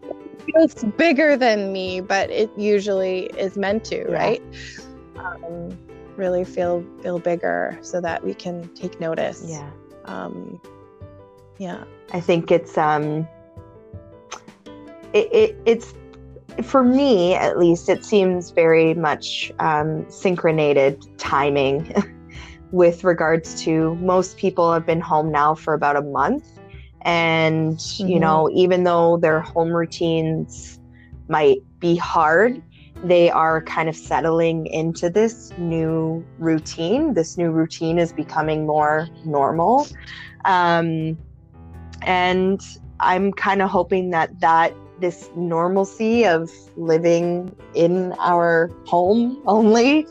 [0.47, 4.13] It's bigger than me, but it usually is meant to, Yeah.
[4.13, 4.43] right?
[5.23, 5.77] Um,
[6.15, 9.43] really feel feel bigger so that we can take notice.
[9.47, 9.71] Yeah.
[10.05, 10.61] Um,
[11.57, 11.83] yeah.
[12.11, 13.27] I think it's um
[15.13, 15.93] it, it it's
[16.61, 21.91] for me at least it seems very much um synchronated timing
[22.71, 26.45] with regards to most people have been home now for about a month
[27.01, 28.21] and you Mhm.
[28.21, 30.79] know even though their home routines
[31.27, 32.61] might be hard
[33.03, 37.13] they are kind of settling into this new routine.
[37.13, 39.87] This new routine is becoming more normal.
[40.45, 41.17] Um,
[42.05, 42.61] and
[42.99, 50.07] i'm kind of hoping that that this normalcy of living in our home only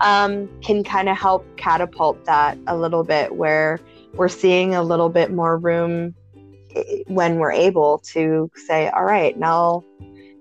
[0.00, 3.78] um, can kind of help catapult that a little bit where
[4.14, 6.14] we're seeing a little bit more room
[7.06, 9.84] when we're able to say all right now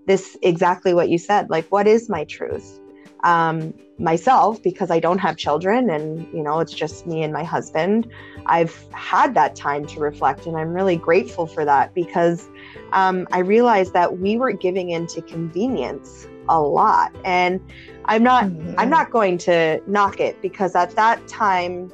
[0.06, 2.80] this exactly what you said like what is my truth
[3.24, 7.44] um, myself because i don't have children and you know it's just me and my
[7.44, 8.10] husband
[8.46, 12.50] i've had that time to reflect and i'm really grateful for that because
[12.92, 17.60] um, i realized that we were giving into convenience a lot and
[18.06, 18.76] i'm not Mhm.
[18.78, 21.92] i'm not going to knock it because at that time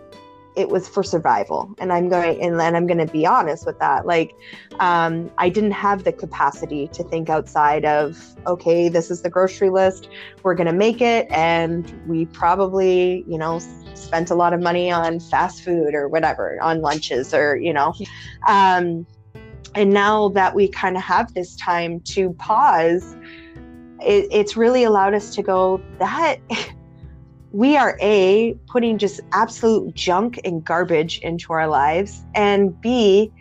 [0.55, 1.73] it was for survival.
[1.79, 4.05] And i'm going and i'm going to be honest with that.
[4.05, 4.35] Like
[4.79, 9.69] um, i didn't have the capacity to think outside of okay this is the grocery
[9.69, 10.09] list
[10.43, 11.27] we're going to make it.
[11.31, 13.59] And we probably you know
[13.93, 17.93] spent a lot of money on fast food or whatever on lunches or you know.
[18.47, 19.05] Um,
[19.73, 23.15] and now that we kind of have this time to pause
[24.01, 26.37] it, it's really allowed us to go that
[27.51, 33.31] we are a putting just absolute junk and garbage into our lives and b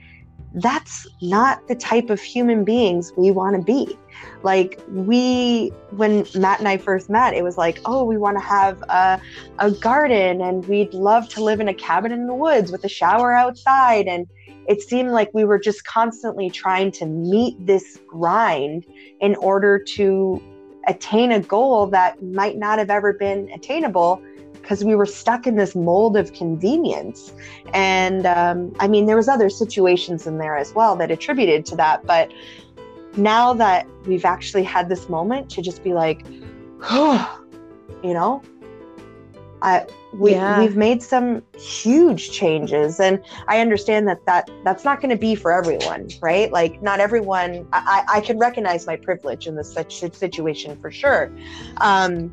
[0.54, 3.96] that's not the type of human beings we want to be.
[4.42, 8.44] Like we when matt and i first met it was like oh we want to
[8.44, 9.20] have a,
[9.58, 12.88] a garden and we'd love to live in a cabin in the woods with a
[12.88, 14.26] shower outside and
[14.66, 18.84] it seemed like we were just constantly trying to meet this grind
[19.20, 20.42] in order to
[20.90, 24.22] attain a goal that might not have ever been attainable
[24.52, 27.32] because we were stuck in this mold of convenience.
[27.72, 31.76] And um, i mean there was other situations in there as well that attributed to
[31.76, 32.30] that but
[33.16, 36.24] now that we've actually had this moment to just be like
[36.90, 38.42] you know
[39.62, 40.58] I, we, Yeah.
[40.60, 45.34] we've made some huge changes and i understand that, that that's not going to be
[45.34, 46.52] for everyone right?
[46.52, 51.30] Like not everyone i, I can recognize my privilege in this such situation for sure.
[51.80, 52.32] Um,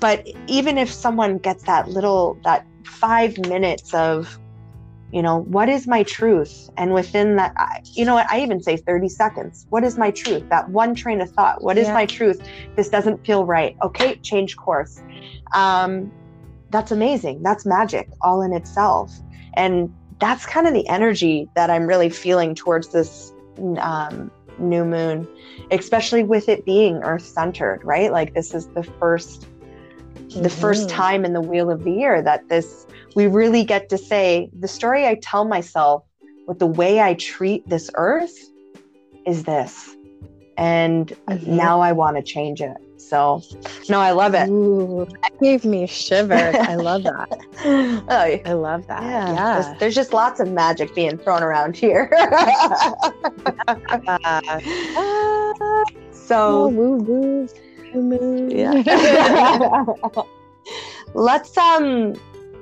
[0.00, 4.38] but even if someone gets that little that five minutes of
[5.10, 6.68] you know what is my truth?
[6.76, 7.52] And within that
[7.94, 8.30] you know what?
[8.30, 9.66] I even say 30 seconds.
[9.70, 10.44] What is my truth?
[10.50, 11.62] That one train of thought.
[11.62, 11.94] What is Yeah.
[11.94, 12.40] my truth?
[12.76, 13.74] This doesn't feel right.
[13.82, 15.02] Okay change course.
[15.54, 16.12] Um,
[16.70, 17.42] that's amazing.
[17.42, 19.12] That's magic all in itself.
[19.54, 23.32] And that's kind of the energy that i'm really feeling towards this
[23.78, 25.26] um, new moon
[25.70, 28.12] especially with it being earth centered right?
[28.12, 29.46] Like this is the first
[30.30, 33.98] the first time in the wheel of the year that this we really get to
[33.98, 36.04] say the story I tell myself
[36.46, 38.36] with the way I treat this earth
[39.26, 39.96] is this.
[40.58, 41.46] And Mhm.
[41.46, 42.76] now I want to change it.
[42.96, 43.40] So,
[43.88, 44.48] no, I love it.
[44.48, 46.54] Ooh, that gave me shivers.
[46.56, 47.28] I love that.
[47.64, 48.40] oh.
[48.44, 49.02] I love that.
[49.02, 49.52] Yeah, Yeah.
[49.62, 52.10] There's, there's just lots of magic being thrown around here.
[54.08, 54.40] Uh,
[56.10, 57.48] so, woo woo.
[57.94, 58.48] woo, woo.
[58.50, 59.84] yeah.
[61.14, 62.14] let's um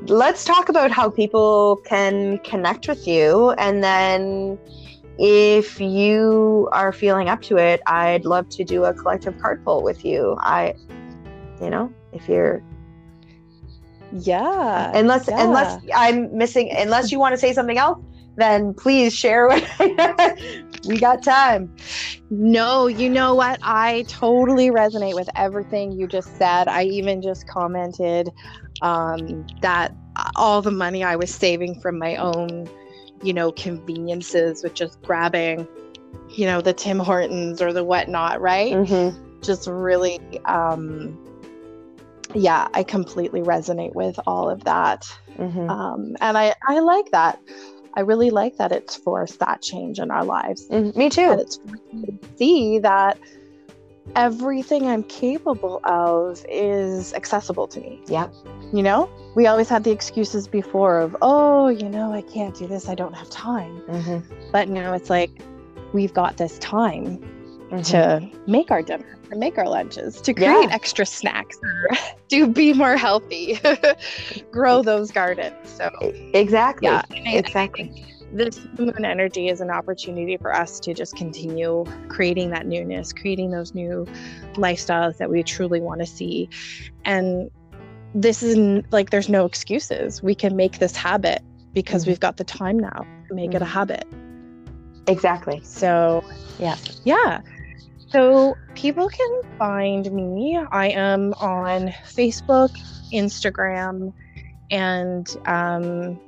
[0.02, 4.58] let's talk about how people can connect with you and then
[5.18, 9.82] if you are feeling up to it i'd love to do a collective card pull
[9.82, 10.74] with you i
[11.60, 12.62] you know if you're
[14.12, 14.92] yeah.
[14.94, 15.44] unless yeah.
[15.44, 17.98] unless i'm missing unless you want to say something else
[18.36, 19.64] then please share what
[20.86, 21.74] we got time
[22.28, 23.60] No, you know what?
[23.62, 26.66] I totally resonate with everything you just said.
[26.66, 28.30] I even just commented
[28.82, 29.94] um, that
[30.34, 32.68] all the money I was saving from my own,
[33.22, 35.66] you know, conveniences with just grabbing,
[36.30, 38.72] you know, the Tim Hortons or the whatnot, right?
[38.72, 39.40] mm-hmm.
[39.42, 41.18] Just really, um,
[42.34, 45.06] yeah, I completely resonate with all of that.
[45.36, 45.70] Mm-hmm.
[45.70, 47.40] Um, and I, I like that.
[47.96, 51.36] I really like that it's forced that change in our lives Mm, me and too
[51.38, 53.18] it's to see that
[54.14, 58.00] everything I'm capable of is accessible to me.
[58.06, 58.28] Yeah.
[58.72, 62.66] You know, we always had the excuses before of, oh, you know, I can't do
[62.66, 63.80] this, I don't have time.
[63.88, 64.50] Mm-hmm.
[64.52, 65.30] But now it's like
[65.92, 67.32] we've got this time
[67.66, 67.82] Mm-hmm.
[67.82, 70.68] to make our dinner or make our lunches, to create Yeah.
[70.70, 71.58] extra snacks,
[72.28, 73.58] to be more healthy,
[74.52, 75.56] grow those gardens.
[75.68, 75.90] So,
[76.32, 76.86] Exactly.
[76.86, 78.04] yeah, I- Exactly.
[78.36, 83.50] This moon energy is an opportunity for us to just continue creating that newness, creating
[83.50, 84.06] those new
[84.54, 86.48] lifestyles that we truly want to see.
[87.04, 87.50] And
[88.14, 90.22] this is like there's no excuses.
[90.22, 92.08] We can make this habit because Mhm.
[92.08, 93.68] we've got the time now to make it a Mhm.
[93.68, 94.04] habit.
[95.08, 95.60] Exactly.
[95.62, 96.22] So,
[96.58, 96.76] Yeah.
[97.04, 97.40] yeah.
[98.08, 100.58] So people can find me.
[100.70, 102.70] I am on Facebook,
[103.12, 104.12] Instagram,
[104.70, 106.18] and um,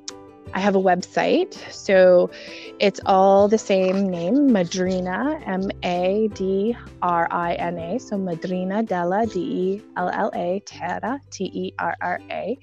[0.55, 1.55] I have a website.
[1.72, 2.30] So
[2.78, 7.99] it's all the same name, Madrina, M A D R I N A.
[7.99, 12.59] So Madrina Della, D E L L A, Terra, T E R R A.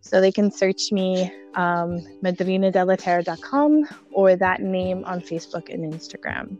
[0.00, 6.56] So they can search me, um, madrinadellaterra.com or that name on Facebook and Instagram.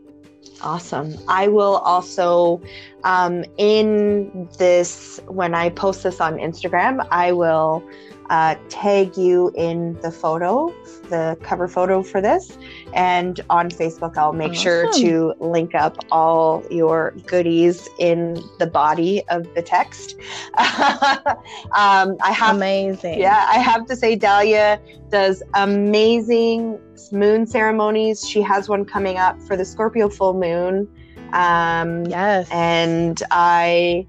[0.61, 1.15] Awesome.
[1.27, 2.61] I will also,
[3.03, 7.83] um, in this, when I post this on Instagram, I will
[8.29, 10.73] uh, tag you in the photo,
[11.09, 12.57] the cover photo for this.
[12.93, 19.23] And on Facebook, I'll make sure to link up all your goodies in the body
[19.29, 20.15] of the text.
[20.57, 23.19] um, I have Amazing.
[23.19, 26.79] Yeah, I have to say, Delia does amazing
[27.11, 28.27] moon ceremonies.
[28.27, 30.87] She has one coming up for the Scorpio full moon.
[31.33, 32.47] Um, Yes.
[32.51, 34.05] and I,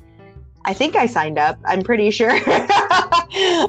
[0.64, 1.58] I think I signed up.
[1.64, 2.38] I'm pretty sure.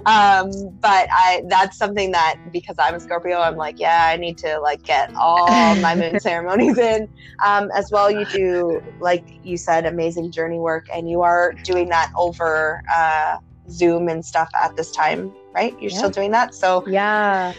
[0.05, 0.49] um,
[0.81, 4.59] but I that's something that because I'm a Scorpio, I'm like, yeah, I need to
[4.59, 7.07] like get all my moon ceremonies in.
[7.45, 11.89] Um, as well, you do like you said, amazing journey work, and you are doing
[11.89, 13.37] that over uh,
[13.69, 15.73] Zoom and stuff at this time, right?
[15.79, 15.97] You're Yeah.
[15.97, 17.53] still doing that, so yeah.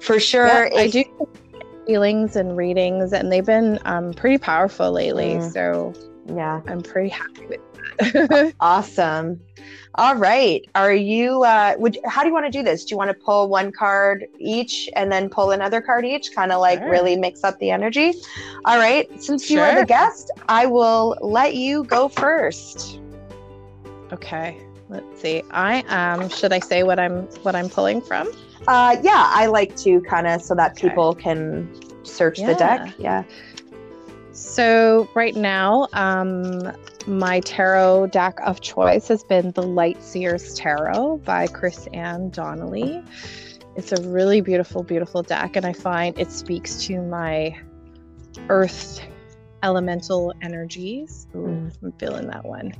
[0.00, 1.04] for sure, Yeah, I do
[1.86, 5.36] feelings and readings, and they've been um, pretty powerful lately.
[5.36, 5.52] Mm.
[5.52, 5.94] So
[6.26, 7.60] Yeah, I'm pretty happy with
[7.98, 8.54] that.
[8.60, 9.40] awesome.
[9.96, 11.42] All right, are you?
[11.44, 12.84] Uh, would how do you want to do this?
[12.84, 16.50] Do you want to pull one card each and then pull another card each, kind
[16.50, 16.88] of like Sure.
[16.90, 18.14] really mix up the energy?
[18.64, 23.00] All right, since you are the guest, I will let you go first.
[24.12, 24.58] okay.
[24.88, 25.42] Let's see.
[25.50, 26.28] I am.
[26.28, 28.28] should I say what I'm what I'm pulling from?
[28.68, 30.88] Uh, yeah, I like to kind of so that Okay.
[30.88, 31.70] people can
[32.02, 32.92] search the deck.
[32.98, 33.24] Yeah.
[34.32, 36.72] So right now, um,
[37.06, 43.02] my tarot deck of choice has been the Light Seers Tarot by Chris-Anne Donnelly.
[43.76, 47.56] It's a really beautiful, beautiful deck, and I find it speaks to my
[48.48, 49.00] earth
[49.62, 51.26] elemental energies.
[51.34, 51.70] Ooh.
[51.82, 52.72] I'm feeling that one.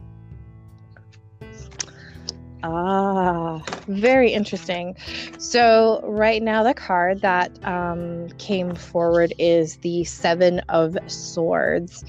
[2.63, 4.97] Ah, very interesting.
[5.39, 12.05] So, right now, the card that um, came forward is the Seven of Swords.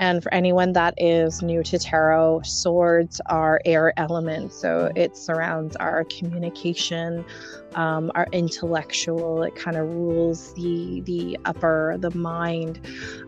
[0.00, 4.56] And for anyone that is new to tarot, swords are air elements.
[4.60, 7.24] So, it surrounds our communication,
[7.74, 9.42] um, our intellectual.
[9.42, 12.80] It kind of rules the the upper, the mind.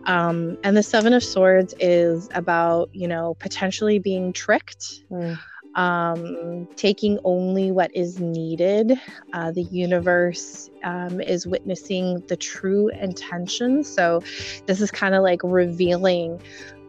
[0.05, 5.37] Um, and the Seven of Swords is about, you know, potentially being tricked Mm.
[5.75, 8.99] Um, taking only what is needed.
[9.33, 13.87] Uh, the universe um, is witnessing the true intentions.
[13.87, 14.21] So,
[14.65, 16.41] this is kind of like revealing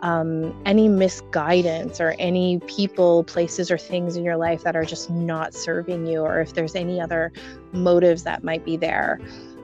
[0.03, 5.11] um, any misguidance or any people, places, or things in your life that are just
[5.11, 7.33] not serving you, or if there's any other
[7.73, 9.21] motives that might be there.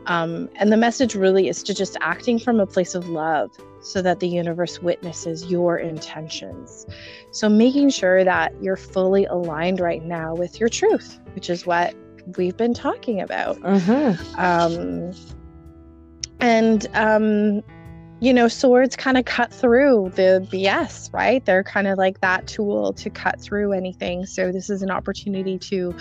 [0.07, 4.03] Um, and the message really is to just acting from a place of love so
[4.03, 6.87] that the universe witnesses your intentions.
[7.31, 11.95] So, making sure that you're fully aligned right now with your truth, which is what
[12.37, 13.59] we've been talking about.
[13.61, 14.41] Mm-hmm.
[14.41, 15.13] Um,
[16.41, 17.63] and, um,
[18.21, 21.45] you know, swords kind of cut through the BS, right?
[21.45, 24.27] They're kind of like that tool to cut through anything.
[24.27, 25.95] So, this is an opportunity to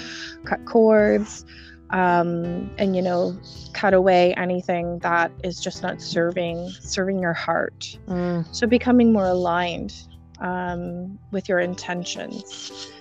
[0.45, 1.45] cut cords
[1.91, 3.37] um, and, you know,
[3.73, 7.85] cut away anything that is just not serving serving your heart.
[8.07, 8.45] Mm.
[8.53, 9.93] So becoming more aligned
[10.39, 12.91] um, with your intentions.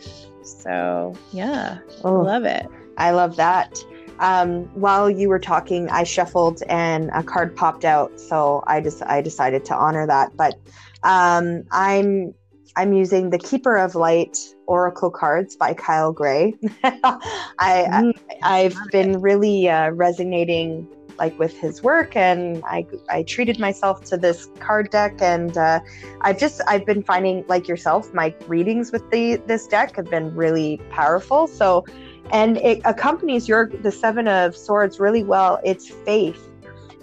[0.42, 2.20] So yeah, Oh.
[2.20, 2.66] love it.
[2.98, 3.78] I love that.
[4.18, 9.02] Um, while you were talking, I shuffled and a card popped out, so I just
[9.02, 10.36] I decided to honor that.
[10.36, 10.54] But
[11.02, 12.34] um, I'm
[12.76, 16.54] I'm using the Keeper of Light Oracle cards by Kyle Gray.
[16.84, 18.15] I, Mm, I
[18.46, 20.88] I've been really uh, resonating
[21.18, 25.80] like with his work and I, I treated myself to this card deck and uh,
[26.20, 30.34] I've just I've been finding like yourself my readings with the this deck have been
[30.34, 31.48] really powerful.
[31.48, 31.84] So
[32.30, 35.58] and it accompanies your the seven of swords really well.
[35.64, 36.48] It's faith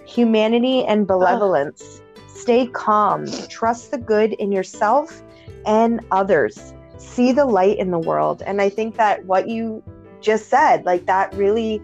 [0.06, 2.00] humanity and benevolence.
[2.16, 2.22] Oh.
[2.28, 3.26] stay calm.
[3.48, 5.22] Trust the good in yourself
[5.66, 6.74] and others.
[6.98, 8.42] See the light in the world.
[8.46, 9.82] And i think that what you
[10.24, 11.80] just said like that really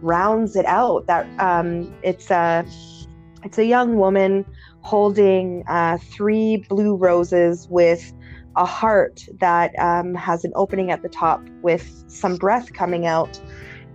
[0.00, 2.64] rounds it out that um, it's a
[3.44, 4.44] it's a young woman
[4.82, 8.12] holding uh, three blue roses with
[8.56, 13.40] a heart that um, has an opening at the top with some breath coming out.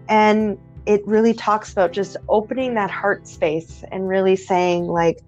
[0.08, 5.20] And it really talks about just opening that heart space and really saying like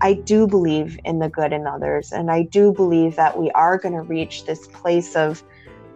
[0.00, 3.78] i do believe in the good in others and i do believe that we are
[3.78, 5.44] going to reach this place of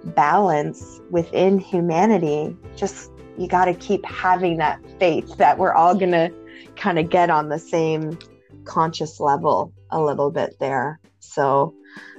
[0.05, 6.13] balance within humanity just you got to keep having that faith that we're all going
[6.13, 6.33] to
[6.77, 8.19] kind of get on the same
[8.65, 11.01] conscious level a little bit there.
[11.21, 11.75] So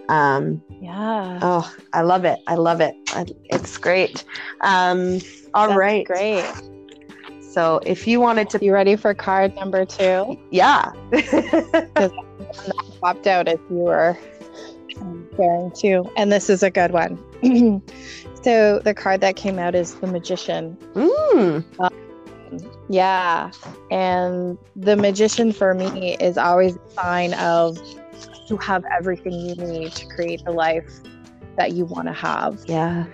[0.08, 1.40] um yeah.
[1.42, 2.40] oh i love it.
[2.48, 2.96] I love it.
[3.46, 4.24] It's great.
[4.62, 5.20] Um
[5.54, 6.46] all That's right, great.
[7.42, 10.40] So if you wanted to you ready for card number two?
[10.52, 10.92] Yeah.
[11.14, 12.14] Just
[13.02, 14.18] popped out as you were
[15.76, 17.18] too and this is a good one
[18.44, 20.78] so the card that came out is the magician.
[20.94, 21.64] Mm.
[21.80, 23.52] Um, yeah,
[23.92, 27.78] and the magician for me is always a sign of
[28.48, 30.92] you have everything you need to create the life
[31.58, 32.64] that you want to have.
[32.68, 33.06] Yeah,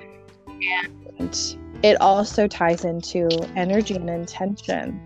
[1.20, 5.00] and it also ties into energy and intention.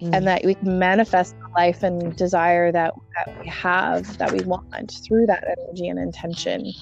[0.00, 0.10] Mm.
[0.12, 4.40] And that we can manifest the life and desire that, that we have, that we
[4.40, 6.72] want through that energy and intention.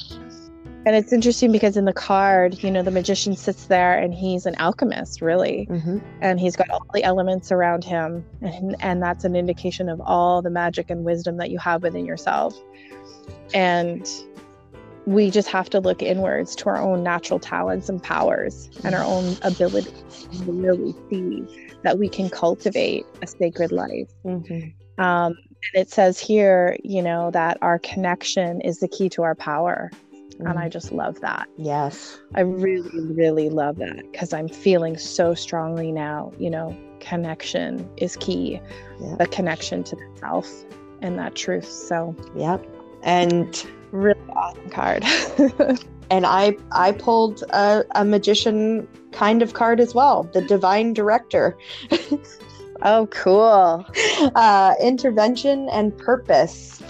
[0.87, 4.45] And it's interesting because in the card, you know, the magician sits there and he's
[4.45, 5.67] an alchemist, really.
[5.71, 5.99] Mm-hmm.
[6.21, 8.25] And he's got all the elements around him.
[8.43, 12.05] And, and that's an indication of all the magic and wisdom that you have within
[12.05, 12.55] yourself.
[13.55, 14.07] And
[15.07, 19.05] we just have to look inwards to our own natural talents and powers and our
[19.05, 19.93] own ability
[20.33, 24.11] to really see that we can cultivate a sacred life.
[24.25, 25.03] Mm-hmm.
[25.03, 25.35] Um,
[25.73, 29.91] and it says here, you know, that our connection is the key to our power.
[30.39, 30.51] Mm.
[30.51, 30.73] And I mm.
[30.73, 31.49] just love that.
[31.57, 32.19] Yes.
[32.35, 38.17] I really, really love that because I'm feeling so strongly now, you know, connection is
[38.17, 38.61] key.
[39.01, 39.19] Yep.
[39.19, 40.51] The connection to the self
[41.03, 41.71] and that truth.
[41.71, 42.65] So, yep.
[43.05, 45.05] And really awesome card.
[46.11, 51.57] and I I pulled a, a magician kind of card as well, the divine director.
[52.83, 53.85] oh, cool.
[54.35, 56.83] Uh, intervention and purpose.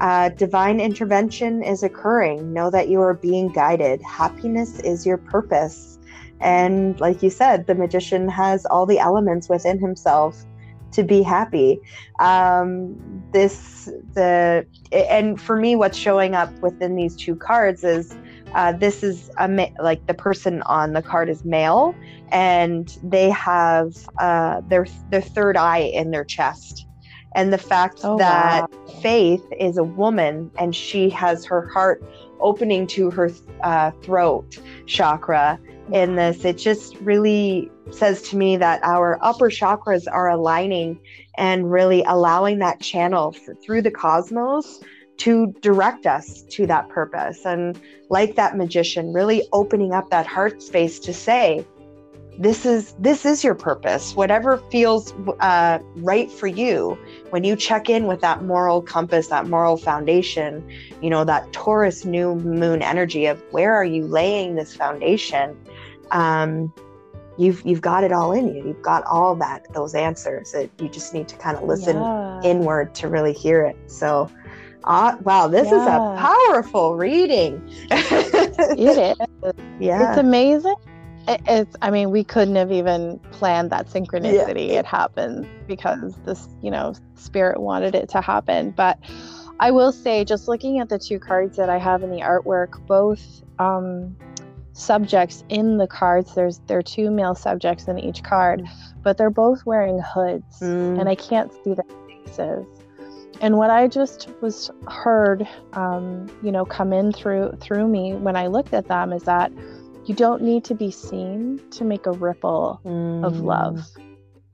[0.00, 2.52] Uh, divine intervention is occurring.
[2.52, 4.00] Know that you are being guided.
[4.02, 5.98] Happiness is your purpose.
[6.40, 10.44] And like you said, the magician has all the elements within himself
[10.92, 11.80] to be happy.
[12.20, 12.96] Um,
[13.32, 18.12] this, the, and for me, what's showing up within these two cards is
[18.54, 21.94] uh, this is a ma- like the person on the card is male,
[22.32, 26.86] and they have uh, their their third eye in their chest
[27.34, 28.68] and the fact oh, that wow.
[29.02, 32.02] Faith is a woman and she has her heart
[32.40, 33.30] opening to her
[33.62, 34.46] uh, throat
[34.86, 35.58] chakra
[35.92, 41.00] in this, it just really says to me that our upper chakras are aligning
[41.36, 44.80] and really allowing that channel for, through the cosmos
[45.18, 47.44] to direct us to that purpose.
[47.44, 47.80] And
[48.10, 51.64] like that magician, really opening up that heart space to say,
[52.38, 56.96] this is this is your purpose whatever feels uh, right for you
[57.30, 60.64] when you check in with that moral compass that moral foundation
[61.02, 65.56] you know that taurus new moon energy of where are you laying this foundation
[66.10, 66.72] um,
[67.38, 68.66] you've you've got it all in you.
[68.66, 72.42] You've got all that those answers that you just need to kind of listen yeah.
[72.42, 73.76] inward to really hear it.
[73.86, 74.30] So
[74.84, 75.80] uh, wow this yeah.
[75.80, 77.62] is a powerful reading.
[78.60, 79.52] It is.
[79.78, 80.10] Yeah.
[80.10, 80.74] It's amazing.
[81.28, 84.68] It's i mean we couldn't have even planned that synchronicity.
[84.68, 84.80] Yeah.
[84.80, 88.72] it happened because this you know spirit wanted it to happen.
[88.72, 88.98] But
[89.60, 92.84] i will say just looking at the two cards that i have in the artwork
[92.86, 94.16] both um,
[94.78, 98.62] subjects in the cards there's there are two male subjects in each card
[99.02, 100.98] but they're both wearing hoods mm.
[100.98, 102.66] and i can't see their faces
[103.40, 108.36] and what i just was heard um, you know come in through through me when
[108.36, 109.50] i looked at them is that
[110.08, 113.24] you don't need to be seen to make a ripple mm.
[113.24, 113.86] of love.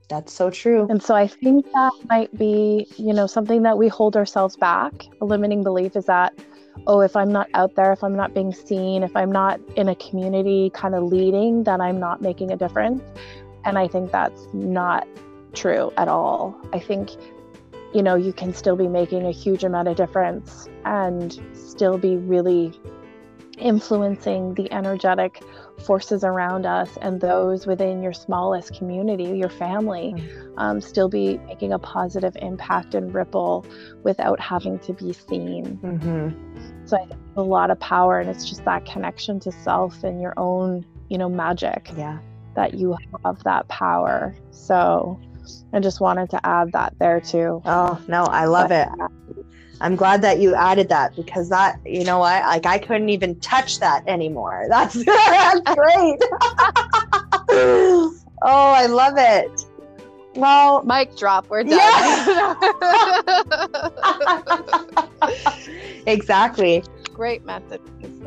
[0.09, 0.85] That's so true.
[0.89, 4.93] And so I think that might be, you know, something that we hold ourselves back.
[5.21, 6.33] A limiting belief is that,
[6.87, 9.89] oh, if I'm not out there, if I'm not being seen, if I'm not in
[9.89, 13.03] a community kind of leading, then I'm not making a difference.
[13.63, 15.07] And I think that's not
[15.53, 16.55] true at all.
[16.73, 17.11] I think,
[17.93, 22.17] you know, you can still be making a huge amount of difference and still be
[22.17, 22.73] really
[23.57, 25.41] influencing the energetic
[25.83, 30.59] forces around us and those within your smallest community, your family, mm-hmm.
[30.59, 33.65] um, still be making a positive impact and ripple
[34.03, 35.77] without having to be seen.
[35.83, 36.85] Mm-hmm.
[36.85, 40.21] So I think a lot of power, and it's just that connection to self and
[40.21, 41.89] your own, you know, magic.
[41.97, 42.19] Yeah.
[42.55, 42.95] That you
[43.25, 44.33] have that power.
[44.51, 45.19] So
[45.73, 47.61] I just wanted to add that there too.
[47.65, 49.34] Oh no, I love but, it.
[49.81, 53.39] I'm glad that you added that because that, you know what, like I couldn't even
[53.39, 54.65] touch that anymore.
[54.69, 56.19] That's, that's great.
[57.49, 58.13] oh,
[58.43, 59.65] I love it.
[60.35, 61.49] Well, mic drop.
[61.49, 61.79] We're done.
[61.79, 62.55] Yeah.
[66.07, 66.83] exactly.
[67.13, 67.79] Great messages.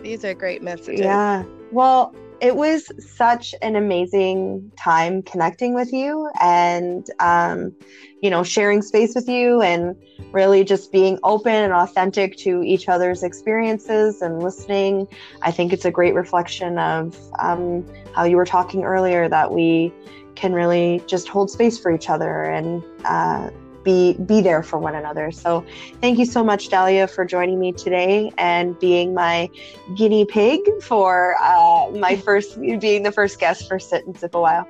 [0.03, 1.01] These are great messages.
[1.01, 1.45] Yeah.
[1.71, 7.75] Well, it was such an amazing time connecting with you and um,
[8.23, 9.97] you know sharing space with you and
[10.33, 15.07] really just being open and authentic to each other's experiences and listening.
[15.43, 19.93] I think it's a great reflection of um, how you were talking earlier that we
[20.35, 23.51] can really just hold space for each other and uh,
[23.85, 25.31] be be there for one another.
[25.31, 25.65] So
[26.01, 29.51] thank you so much, Delia, for joining me today and being my
[29.97, 34.41] guinea pig for uh, my first being the first guest for Sit and Sip a
[34.41, 34.69] While.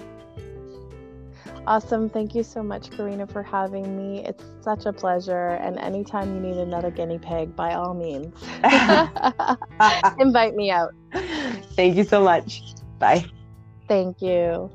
[1.67, 2.09] Awesome.
[2.09, 4.25] Thank you so much, Karena, for having me.
[4.25, 5.61] It's such a pleasure.
[5.61, 8.33] And anytime you need another guinea pig, by all means,
[10.19, 10.95] invite me out.
[11.77, 12.63] Thank you so much.
[12.99, 13.27] Bye.
[13.87, 14.71] Thank you.